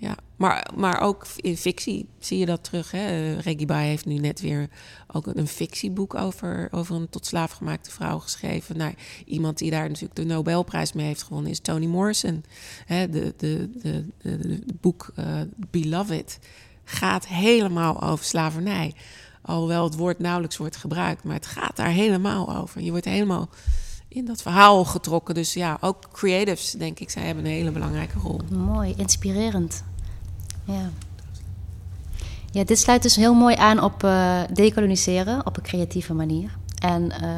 ja. 0.05 0.17
Maar, 0.37 0.71
maar 0.77 1.01
ook 1.01 1.27
in 1.37 1.57
fictie 1.57 2.09
zie 2.19 2.39
je 2.39 2.47
dat 2.47 2.65
terug. 2.65 2.91
Hè? 2.91 3.35
Reggie 3.35 3.67
Bai 3.67 3.89
heeft 3.89 4.07
nu 4.07 4.19
net 4.19 4.41
weer 4.41 4.69
ook 5.13 5.27
een 5.27 5.49
fictieboek 5.49 6.15
over, 6.15 6.69
over 6.71 6.97
een 6.97 7.09
tot 7.09 7.27
slaaf 7.27 7.53
gemaakte 7.53 7.91
vrouw 7.91 8.19
geschreven. 8.19 8.77
Nou, 8.77 8.95
iemand 9.27 9.59
die 9.59 9.71
daar 9.71 9.89
natuurlijk 9.89 10.15
de 10.15 10.25
Nobelprijs 10.25 10.93
mee 10.93 11.07
heeft 11.07 11.23
gewonnen 11.23 11.51
is 11.51 11.61
Toni 11.61 11.89
Morrison. 11.89 12.45
Hè? 12.87 13.09
De, 13.09 13.35
de, 13.37 13.71
de, 13.83 14.07
de, 14.19 14.39
de 14.39 14.75
boek 14.81 15.13
uh, 15.19 15.27
Beloved 15.71 16.39
gaat 16.85 17.27
helemaal 17.27 18.03
over 18.03 18.25
slavernij. 18.25 18.95
Alhoewel 19.43 19.85
het 19.85 19.97
woord 19.97 20.19
nauwelijks 20.19 20.57
wordt 20.57 20.77
gebruikt, 20.77 21.25
maar 21.25 21.35
het 21.35 21.47
gaat 21.47 21.77
daar 21.77 21.91
helemaal 21.91 22.57
over. 22.57 22.81
Je 22.81 22.91
wordt 22.91 23.05
helemaal 23.05 23.49
in 24.09 24.25
dat 24.25 24.43
verhaal 24.43 24.85
getrokken. 24.85 25.35
Dus 25.35 25.53
ja, 25.53 25.77
ook 25.81 26.09
creatives, 26.13 26.71
denk 26.71 27.01
ik, 27.01 27.11
zij 27.11 27.23
hebben 27.23 27.45
een 27.45 27.51
hele 27.51 27.71
belangrijke 27.71 28.19
rol. 28.19 28.41
Mooi, 28.51 28.95
inspirerend. 28.97 29.85
Ja. 30.65 30.91
Ja, 32.51 32.65
dit 32.65 32.79
sluit 32.79 33.03
dus 33.03 33.17
heel 33.17 33.35
mooi 33.35 33.57
aan 33.57 33.83
op 33.83 34.05
uh, 34.05 34.41
decoloniseren 34.53 35.47
op 35.47 35.57
een 35.57 35.63
creatieve 35.63 36.15
manier. 36.15 36.57
En 36.79 37.03
uh, 37.03 37.29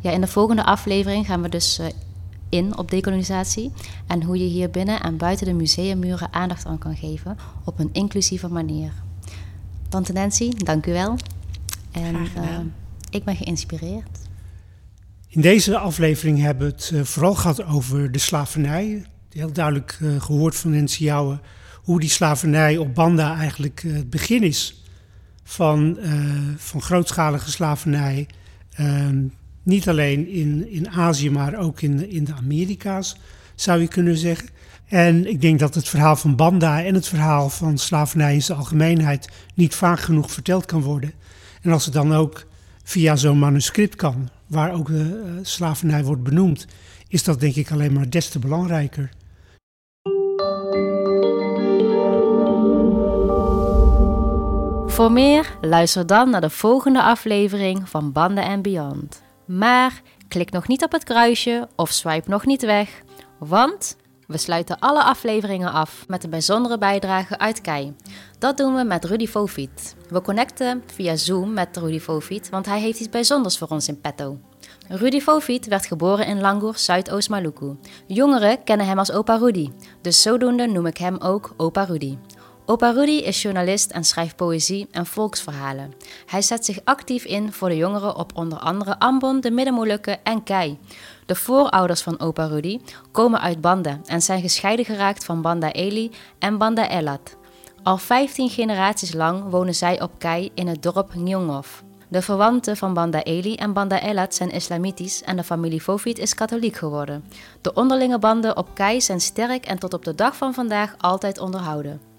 ja, 0.00 0.10
in 0.10 0.20
de 0.20 0.26
volgende 0.26 0.64
aflevering 0.64 1.26
gaan 1.26 1.42
we 1.42 1.48
dus 1.48 1.78
uh, 1.78 1.86
in 2.48 2.78
op 2.78 2.90
decolonisatie 2.90 3.72
en 4.06 4.22
hoe 4.22 4.38
je 4.38 4.44
hier 4.44 4.70
binnen 4.70 5.00
en 5.00 5.16
buiten 5.16 5.46
de 5.46 5.52
museummuren 5.52 6.32
aandacht 6.32 6.66
aan 6.66 6.78
kan 6.78 6.96
geven 6.96 7.38
op 7.64 7.78
een 7.78 7.88
inclusieve 7.92 8.48
manier. 8.48 8.92
Tante 9.88 10.12
Nancy, 10.12 10.50
dank 10.50 10.86
u 10.86 10.92
wel. 10.92 11.16
En 11.92 12.16
ik 13.10 13.24
ben 13.24 13.36
geïnspireerd. 13.36 14.18
In 15.28 15.40
deze 15.40 15.78
aflevering 15.78 16.40
hebben 16.40 16.66
we 16.66 16.74
het 16.74 17.08
vooral 17.08 17.34
gehad 17.34 17.64
over 17.64 18.12
de 18.12 18.18
slavernij. 18.18 19.06
Heel 19.30 19.52
duidelijk 19.52 19.98
gehoord 20.18 20.56
van 20.56 20.70
Nancy 20.70 21.02
Jouwen 21.02 21.40
hoe 21.84 22.00
die 22.00 22.10
slavernij 22.10 22.76
op 22.76 22.94
Banda 22.94 23.36
eigenlijk 23.36 23.82
uh, 23.82 23.94
het 23.94 24.10
begin 24.10 24.42
is 24.42 24.84
van, 25.42 25.96
uh, 26.00 26.12
van 26.56 26.82
grootschalige 26.82 27.50
slavernij. 27.50 28.26
Uh, 28.80 29.08
niet 29.62 29.88
alleen 29.88 30.28
in, 30.28 30.70
in 30.70 30.90
Azië, 30.90 31.30
maar 31.30 31.58
ook 31.58 31.80
in, 31.80 32.10
in 32.10 32.24
de 32.24 32.34
Amerika's, 32.34 33.16
zou 33.54 33.80
je 33.80 33.88
kunnen 33.88 34.16
zeggen. 34.16 34.48
En 34.88 35.28
ik 35.28 35.40
denk 35.40 35.58
dat 35.58 35.74
het 35.74 35.88
verhaal 35.88 36.16
van 36.16 36.36
Banda 36.36 36.84
en 36.84 36.94
het 36.94 37.06
verhaal 37.06 37.50
van 37.50 37.78
slavernij 37.78 38.34
in 38.34 38.42
zijn 38.42 38.58
algemeenheid 38.58 39.28
niet 39.54 39.74
vaak 39.74 40.00
genoeg 40.00 40.30
verteld 40.30 40.66
kan 40.66 40.82
worden. 40.82 41.12
En 41.62 41.72
als 41.72 41.84
het 41.84 41.94
dan 41.94 42.14
ook 42.14 42.46
via 42.82 43.16
zo'n 43.16 43.38
manuscript 43.38 43.96
kan, 43.96 44.28
waar 44.46 44.72
ook 44.72 44.86
de 44.86 45.22
uh, 45.24 45.32
slavernij 45.42 46.04
wordt 46.04 46.22
benoemd, 46.22 46.66
is 47.08 47.22
dat 47.22 47.40
denk 47.40 47.54
ik 47.54 47.70
alleen 47.70 47.92
maar 47.92 48.10
des 48.10 48.28
te 48.28 48.38
belangrijker. 48.38 49.10
Voor 54.94 55.12
meer, 55.12 55.56
luister 55.60 56.06
dan 56.06 56.30
naar 56.30 56.40
de 56.40 56.50
volgende 56.50 57.02
aflevering 57.02 57.88
van 57.88 58.12
Banden 58.12 58.44
en 58.44 58.62
Beyond. 58.62 59.22
Maar 59.46 60.02
klik 60.28 60.50
nog 60.50 60.68
niet 60.68 60.84
op 60.84 60.92
het 60.92 61.04
kruisje 61.04 61.68
of 61.76 61.90
swipe 61.90 62.30
nog 62.30 62.46
niet 62.46 62.62
weg, 62.62 63.02
want 63.38 63.96
we 64.26 64.38
sluiten 64.38 64.78
alle 64.78 65.02
afleveringen 65.02 65.72
af 65.72 66.04
met 66.08 66.24
een 66.24 66.30
bijzondere 66.30 66.78
bijdrage 66.78 67.38
uit 67.38 67.60
Kei. 67.60 67.94
Dat 68.38 68.56
doen 68.56 68.74
we 68.74 68.84
met 68.84 69.04
Rudy 69.04 69.26
Fofiet. 69.26 69.96
We 70.08 70.22
connecten 70.22 70.82
via 70.86 71.16
Zoom 71.16 71.52
met 71.52 71.76
Rudy 71.76 72.00
Fofiet, 72.00 72.48
want 72.50 72.66
hij 72.66 72.80
heeft 72.80 73.00
iets 73.00 73.10
bijzonders 73.10 73.58
voor 73.58 73.68
ons 73.68 73.88
in 73.88 74.00
petto. 74.00 74.38
Rudy 74.88 75.20
Fofiet 75.20 75.66
werd 75.66 75.86
geboren 75.86 76.26
in 76.26 76.40
Langoer, 76.40 76.78
Zuidoost 76.78 77.28
Maluku. 77.28 77.76
Jongeren 78.06 78.64
kennen 78.64 78.86
hem 78.86 78.98
als 78.98 79.12
opa 79.12 79.36
Rudy, 79.36 79.70
dus 80.00 80.22
zodoende 80.22 80.66
noem 80.66 80.86
ik 80.86 80.96
hem 80.96 81.16
ook 81.16 81.54
opa 81.56 81.84
Rudy. 81.84 82.16
Opa 82.66 82.90
Rudy 82.90 83.10
is 83.10 83.42
journalist 83.42 83.90
en 83.90 84.04
schrijft 84.04 84.36
poëzie 84.36 84.86
en 84.90 85.06
volksverhalen. 85.06 85.94
Hij 86.26 86.42
zet 86.42 86.64
zich 86.64 86.78
actief 86.84 87.24
in 87.24 87.52
voor 87.52 87.68
de 87.68 87.76
jongeren 87.76 88.16
op 88.16 88.30
onder 88.34 88.58
andere 88.58 88.98
Ambon, 88.98 89.40
de 89.40 89.50
Middenmolukken 89.50 90.24
en 90.24 90.42
Kei. 90.42 90.78
De 91.26 91.34
voorouders 91.34 92.02
van 92.02 92.20
opa 92.20 92.44
Rudy 92.44 92.80
komen 93.12 93.40
uit 93.40 93.60
Banda 93.60 94.00
en 94.06 94.22
zijn 94.22 94.40
gescheiden 94.40 94.84
geraakt 94.84 95.24
van 95.24 95.42
Banda 95.42 95.72
Eli 95.72 96.10
en 96.38 96.58
Banda 96.58 96.88
Elat. 96.88 97.36
Al 97.82 97.98
15 97.98 98.50
generaties 98.50 99.12
lang 99.12 99.50
wonen 99.50 99.74
zij 99.74 100.02
op 100.02 100.10
Kei 100.18 100.50
in 100.54 100.66
het 100.66 100.82
dorp 100.82 101.14
Nyongov. 101.14 101.68
De 102.08 102.22
verwanten 102.22 102.76
van 102.76 102.94
Banda 102.94 103.22
Eli 103.22 103.54
en 103.54 103.72
Banda 103.72 104.00
Elat 104.00 104.34
zijn 104.34 104.50
islamitisch 104.50 105.22
en 105.22 105.36
de 105.36 105.44
familie 105.44 105.80
Fofit 105.80 106.18
is 106.18 106.34
katholiek 106.34 106.76
geworden. 106.76 107.24
De 107.60 107.74
onderlinge 107.74 108.18
banden 108.18 108.56
op 108.56 108.68
Kei 108.74 109.00
zijn 109.00 109.20
sterk 109.20 109.66
en 109.66 109.78
tot 109.78 109.94
op 109.94 110.04
de 110.04 110.14
dag 110.14 110.36
van 110.36 110.54
vandaag 110.54 110.94
altijd 110.98 111.38
onderhouden. 111.38 112.13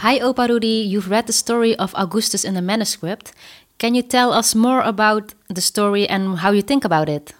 Hi 0.00 0.16
Opa 0.16 0.48
Rudy, 0.48 0.80
you've 0.80 1.10
read 1.12 1.26
the 1.26 1.36
story 1.36 1.76
of 1.76 1.92
Augustus 1.92 2.42
in 2.42 2.54
the 2.54 2.64
manuscript. 2.64 3.36
Can 3.76 3.94
you 3.94 4.00
tell 4.00 4.32
us 4.32 4.54
more 4.54 4.80
about 4.80 5.34
the 5.52 5.60
story 5.60 6.08
and 6.08 6.38
how 6.38 6.52
you 6.52 6.62
think 6.62 6.86
about 6.86 7.10
it? 7.10 7.34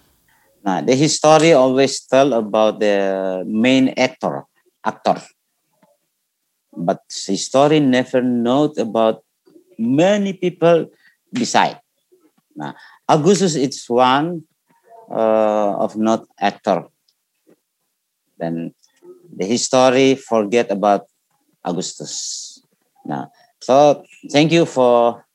Now, 0.63 0.79
the 0.81 0.93
history 0.93 1.53
always 1.53 2.05
tell 2.05 2.33
about 2.33 2.79
the 2.79 3.41
main 3.47 3.97
actor, 3.97 4.45
actor. 4.85 5.17
But 6.69 7.01
the 7.09 7.35
story 7.35 7.79
never 7.79 8.21
note 8.21 8.77
about 8.77 9.25
many 9.79 10.33
people 10.33 10.85
beside. 11.33 11.81
Now, 12.55 12.75
Augustus 13.09 13.55
is 13.55 13.83
one 13.89 14.43
uh, 15.09 15.81
of 15.81 15.97
not 15.97 16.27
actor. 16.39 16.85
Then 18.37 18.75
the 19.33 19.47
history 19.47 20.13
forget 20.13 20.69
about 20.69 21.09
Augustus. 21.63 22.50
So 23.59 24.03
thank 24.31 24.51
you 24.51 24.65
for 24.65 25.25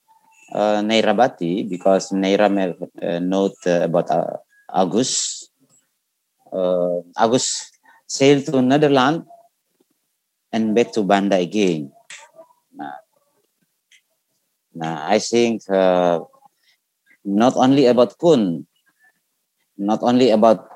uh, 0.52 0.80
Neirabati 0.82 1.68
because 1.68 2.10
Neira 2.10 2.50
may 2.50 2.74
uh, 3.02 3.18
note 3.18 3.58
uh, 3.66 3.86
about 3.86 4.10
uh, 4.10 4.36
August. 4.70 5.50
Uh, 6.52 7.02
August 7.16 7.78
sailed 8.06 8.46
to 8.46 8.62
Netherlands 8.62 9.26
and 10.52 10.74
back 10.74 10.92
to 10.92 11.02
Banda 11.02 11.36
again. 11.36 11.92
I 14.80 15.18
think 15.18 15.64
uh, 15.70 16.20
not 17.24 17.56
only 17.56 17.86
about 17.86 18.18
Kun, 18.20 18.66
not 19.78 20.02
only 20.02 20.30
about 20.30 20.68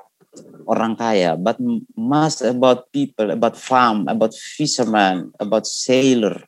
orang 0.65 0.95
kaya, 0.97 1.37
but 1.37 1.57
much 1.95 2.41
about 2.41 2.89
people, 2.91 3.29
about 3.29 3.57
farm, 3.57 4.07
about 4.07 4.33
fishermen, 4.33 5.31
about 5.39 5.67
sailor. 5.67 6.41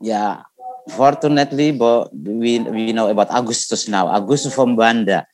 Yeah, 0.00 0.42
fortunately, 0.90 1.72
but 1.72 2.14
we, 2.14 2.60
we 2.60 2.92
know 2.92 3.08
about 3.08 3.30
Augustus 3.30 3.88
now, 3.88 4.08
Augustus 4.08 4.54
from 4.54 4.76
Banda. 4.76 5.26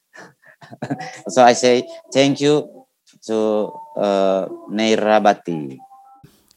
so 1.29 1.43
I 1.43 1.53
say 1.53 1.87
thank 2.13 2.41
you 2.41 2.87
to 3.27 3.73
uh, 3.97 4.47
Neirabati. 4.71 5.79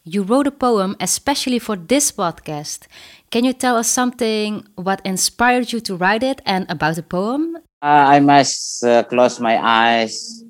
You 0.03 0.21
wrote 0.21 0.45
a 0.45 0.51
poem 0.51 0.95
especially 0.99 1.57
for 1.57 1.75
this 1.75 2.11
podcast. 2.11 2.85
Can 3.31 3.43
you 3.43 3.53
tell 3.53 3.75
us 3.75 3.89
something 3.89 4.67
what 4.75 5.01
inspired 5.03 5.73
you 5.73 5.79
to 5.81 5.97
write 5.97 6.21
it 6.21 6.41
and 6.45 6.69
about 6.69 6.95
the 6.95 7.03
poem? 7.03 7.57
Uh, 7.81 8.05
I 8.13 8.19
must 8.19 8.83
uh, 8.83 9.03
close 9.03 9.39
my 9.39 9.57
eyes. 9.57 10.43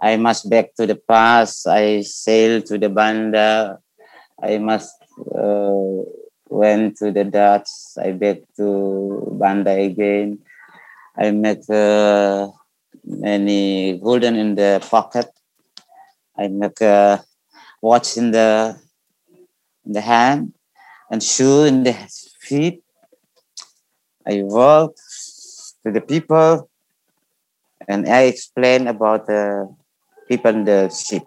I 0.00 0.16
must 0.16 0.48
back 0.48 0.74
to 0.76 0.86
the 0.86 0.96
past. 0.96 1.68
I 1.68 2.00
sail 2.00 2.62
to 2.62 2.78
the 2.78 2.88
Banda. 2.88 3.78
I 4.42 4.56
must 4.56 4.96
uh, 5.28 6.08
went 6.50 6.98
to 6.98 7.12
the 7.14 7.24
Dutch. 7.24 7.70
I 7.96 8.10
back 8.12 8.42
to 8.58 9.22
Banda 9.38 9.70
again. 9.70 10.42
I 11.16 11.30
met 11.30 11.62
uh, 11.70 12.50
many 13.04 13.98
golden 13.98 14.34
in 14.36 14.54
the 14.54 14.84
pocket. 14.90 15.30
I 16.36 16.48
make 16.48 16.80
a 16.80 17.22
watch 17.80 18.16
in 18.16 18.30
the 18.30 18.76
in 19.86 19.92
the 19.92 20.00
hand 20.00 20.52
and 21.10 21.22
shoe 21.22 21.64
in 21.64 21.84
the 21.84 21.94
feet. 22.40 22.82
I 24.26 24.42
walk 24.42 24.94
to 25.84 25.90
the 25.90 26.00
people 26.00 26.68
and 27.88 28.06
I 28.08 28.28
explain 28.28 28.86
about 28.86 29.26
the 29.26 29.70
people 30.28 30.50
in 30.50 30.64
the 30.64 30.88
ship 30.90 31.24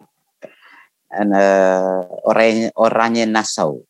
and 1.11 1.33
uh, 1.33 2.03
Oranje 2.25 3.27
Nassau. 3.29 3.81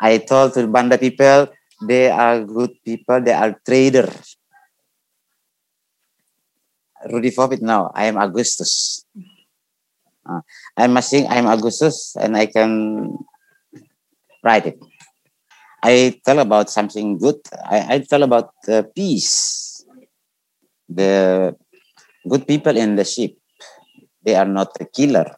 I 0.00 0.18
told 0.18 0.54
to 0.54 0.66
Banda 0.66 0.98
people 0.98 1.48
they 1.82 2.10
are 2.10 2.44
good 2.44 2.72
people, 2.84 3.20
they 3.20 3.32
are 3.32 3.60
traders. 3.66 4.36
Rudy 7.12 7.30
Fofit 7.30 7.60
now. 7.60 7.92
I 7.94 8.06
am 8.06 8.16
Augustus. 8.16 9.04
Uh, 10.28 10.40
I 10.76 10.86
must 10.88 11.10
sing 11.10 11.26
I 11.26 11.36
am 11.36 11.46
Augustus 11.46 12.16
and 12.18 12.36
I 12.36 12.46
can 12.46 13.18
write 14.42 14.66
it. 14.66 14.78
I 15.82 16.18
tell 16.24 16.40
about 16.40 16.70
something 16.70 17.18
good. 17.18 17.36
I, 17.64 17.94
I 17.94 17.98
tell 18.00 18.22
about 18.22 18.50
uh, 18.68 18.82
peace. 18.94 19.84
The 20.88 21.54
good 22.28 22.46
people 22.46 22.76
in 22.76 22.96
the 22.96 23.04
ship, 23.04 23.36
they 24.24 24.34
are 24.34 24.46
not 24.48 24.70
a 24.80 24.86
killer. 24.86 25.36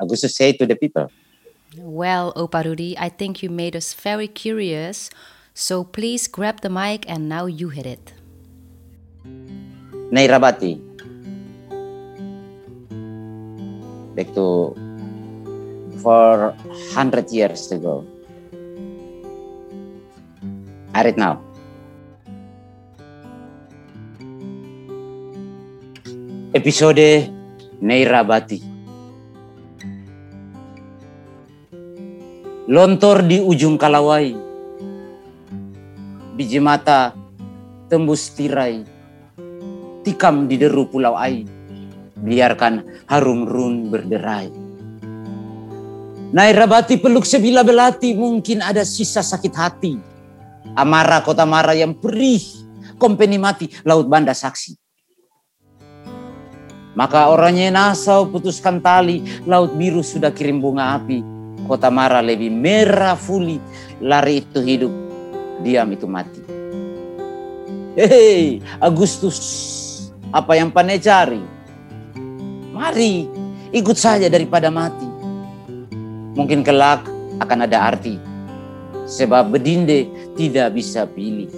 Augustus 0.00 0.36
say 0.36 0.52
to 0.54 0.66
the 0.66 0.76
people. 0.76 1.12
Well, 1.80 2.32
Oparudi, 2.34 2.94
I 2.98 3.08
think 3.08 3.42
you 3.42 3.50
made 3.50 3.76
us 3.76 3.94
very 3.94 4.28
curious. 4.28 5.10
So 5.54 5.84
please 5.84 6.28
grab 6.28 6.60
the 6.60 6.70
mic 6.70 7.04
and 7.08 7.28
now 7.28 7.46
you 7.46 7.68
hit 7.68 7.86
it. 7.86 8.12
Nairabati. 10.14 10.78
Back 14.14 14.34
to 14.34 14.74
400 16.02 17.30
years 17.30 17.70
ago. 17.72 18.06
I 20.94 21.02
read 21.04 21.18
now. 21.18 21.42
Episode 26.54 27.30
Nairabati. 27.82 28.77
Lontor 32.68 33.24
di 33.24 33.40
ujung 33.40 33.80
kalawai. 33.80 34.36
Biji 36.36 36.60
mata 36.60 37.16
tembus 37.88 38.28
tirai 38.36 38.84
tikam 40.04 40.44
di 40.44 40.60
deru 40.60 40.84
pulau 40.84 41.16
ai. 41.16 41.48
Biarkan 42.20 42.84
harum 43.08 43.48
run 43.48 43.88
berderai. 43.88 44.52
Nairabati 46.28 47.00
peluk 47.00 47.24
sebila 47.24 47.64
belati 47.64 48.12
mungkin 48.12 48.60
ada 48.60 48.84
sisa 48.84 49.24
sakit 49.24 49.54
hati. 49.56 49.96
Amara 50.76 51.24
kota 51.24 51.48
Mara 51.48 51.72
yang 51.72 51.96
perih, 51.96 52.44
kompeni 53.00 53.40
mati, 53.40 53.72
laut 53.80 54.12
banda 54.12 54.36
saksi. 54.36 54.76
Maka 56.92 57.32
orangnya 57.32 57.72
Nasau 57.72 58.28
putuskan 58.28 58.84
tali, 58.84 59.24
laut 59.48 59.72
biru 59.72 60.04
sudah 60.04 60.28
kirim 60.28 60.60
bunga 60.60 61.00
api. 61.00 61.37
Kota 61.68 61.92
Mara 61.92 62.24
lebih 62.24 62.48
merah 62.48 63.12
fuli, 63.12 63.60
lari 64.00 64.40
itu 64.40 64.58
hidup, 64.64 64.92
diam 65.60 65.92
itu 65.92 66.08
mati. 66.08 66.40
Hei, 67.92 68.64
Agustus, 68.80 69.36
apa 70.32 70.56
yang 70.56 70.72
pandai 70.72 70.96
cari? 70.96 71.44
Mari, 72.72 73.28
ikut 73.68 74.00
saja 74.00 74.32
daripada 74.32 74.72
mati. 74.72 75.04
Mungkin 76.38 76.64
kelak 76.64 77.04
akan 77.42 77.68
ada 77.68 77.84
arti. 77.84 78.16
Sebab 79.04 79.52
bedinde 79.52 80.08
tidak 80.40 80.72
bisa 80.72 81.04
pilih. 81.04 81.52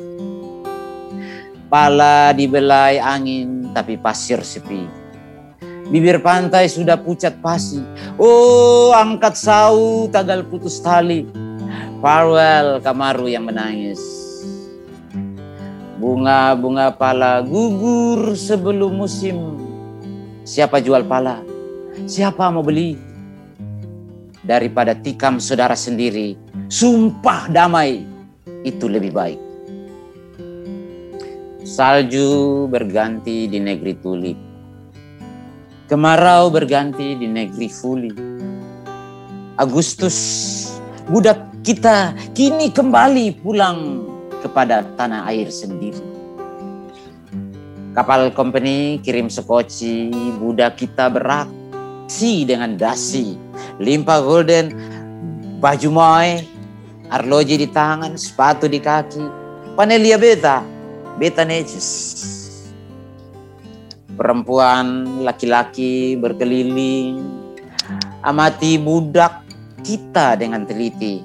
Pala 1.70 2.34
dibelai 2.34 2.98
angin 2.98 3.70
tapi 3.70 3.94
pasir 3.94 4.42
sepi. 4.42 4.99
Bibir 5.91 6.22
pantai 6.22 6.70
sudah 6.70 6.95
pucat 6.95 7.43
pasi. 7.43 7.82
Oh, 8.14 8.95
angkat 8.95 9.34
sau, 9.34 10.07
tagal 10.07 10.47
putus 10.47 10.78
tali. 10.78 11.26
Farewell 11.99 12.78
Kamaru 12.78 13.26
yang 13.26 13.51
menangis. 13.51 13.99
Bunga-bunga 15.99 16.95
pala 16.95 17.43
gugur 17.43 18.38
sebelum 18.38 19.03
musim. 19.03 19.59
Siapa 20.47 20.78
jual 20.78 21.03
pala? 21.11 21.43
Siapa 22.07 22.55
mau 22.55 22.62
beli? 22.62 22.95
Daripada 24.47 24.95
tikam 24.95 25.43
saudara 25.43 25.74
sendiri, 25.74 26.38
sumpah 26.70 27.51
damai 27.51 28.07
itu 28.62 28.86
lebih 28.86 29.11
baik. 29.11 29.41
Salju 31.66 32.70
berganti 32.70 33.51
di 33.51 33.59
negeri 33.59 33.95
tulip 33.99 34.49
Kemarau 35.91 36.55
berganti 36.55 37.18
di 37.18 37.26
negeri 37.26 37.66
Fuli. 37.66 38.14
Agustus, 39.59 40.14
budak 41.11 41.51
kita 41.66 42.14
kini 42.30 42.70
kembali 42.70 43.43
pulang 43.43 44.07
kepada 44.38 44.86
tanah 44.95 45.26
air 45.26 45.51
sendiri. 45.51 45.99
Kapal 47.91 48.30
company 48.30 49.03
kirim 49.03 49.26
sekoci, 49.26 50.14
budak 50.38 50.78
kita 50.78 51.11
beraksi 51.11 52.47
dengan 52.47 52.78
dasi. 52.78 53.34
Limpa 53.82 54.22
golden, 54.22 54.70
baju 55.59 55.91
moy, 55.91 56.38
arloji 57.11 57.66
di 57.66 57.66
tangan, 57.66 58.14
sepatu 58.14 58.70
di 58.70 58.78
kaki. 58.78 59.26
Panelia 59.74 60.22
beta, 60.22 60.62
beta 61.18 61.43
necis 61.43 62.39
perempuan, 64.21 65.09
laki-laki 65.25 66.12
berkeliling, 66.21 67.25
amati 68.21 68.77
budak 68.77 69.49
kita 69.81 70.37
dengan 70.37 70.68
teliti. 70.68 71.25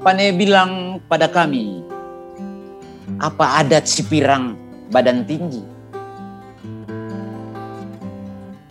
Pane 0.00 0.32
bilang 0.32 1.04
pada 1.04 1.28
kami, 1.28 1.84
apa 3.20 3.60
adat 3.60 3.84
si 3.84 4.00
pirang 4.00 4.56
badan 4.88 5.28
tinggi? 5.28 5.60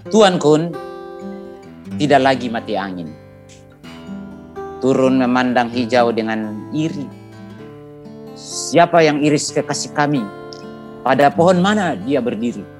Tuan 0.09 0.41
Kun 0.41 0.73
tidak 2.01 2.21
lagi 2.25 2.49
mati 2.49 2.73
angin. 2.73 3.13
Turun 4.81 5.21
memandang 5.21 5.69
hijau 5.69 6.09
dengan 6.09 6.69
iri. 6.73 7.05
Siapa 8.33 9.05
yang 9.05 9.21
iris 9.21 9.53
kekasih 9.53 9.93
kami? 9.93 10.25
Pada 11.05 11.29
pohon 11.29 11.61
mana 11.61 11.93
dia 11.93 12.17
berdiri? 12.17 12.72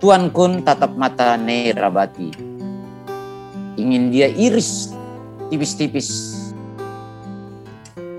Tuan 0.00 0.32
Kun 0.32 0.64
tatap 0.64 0.96
mata 0.96 1.36
Nerabati. 1.36 2.32
Ingin 3.76 4.08
dia 4.08 4.32
iris 4.32 4.96
tipis-tipis. 5.52 6.40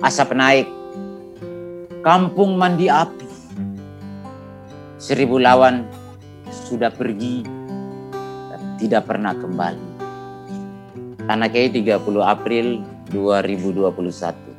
Asap 0.05 0.37
naik. 0.37 0.69
Kampung 2.05 2.53
mandi 2.53 2.85
api. 2.85 3.25
Seribu 5.01 5.41
lawan 5.41 5.89
sudah 6.69 6.93
pergi 6.93 7.41
dan 8.53 8.61
tidak 8.77 9.09
pernah 9.09 9.33
kembali. 9.33 9.89
Tanah 11.25 11.49
30 11.49 11.97
April 12.21 12.85
2021. 13.09 14.50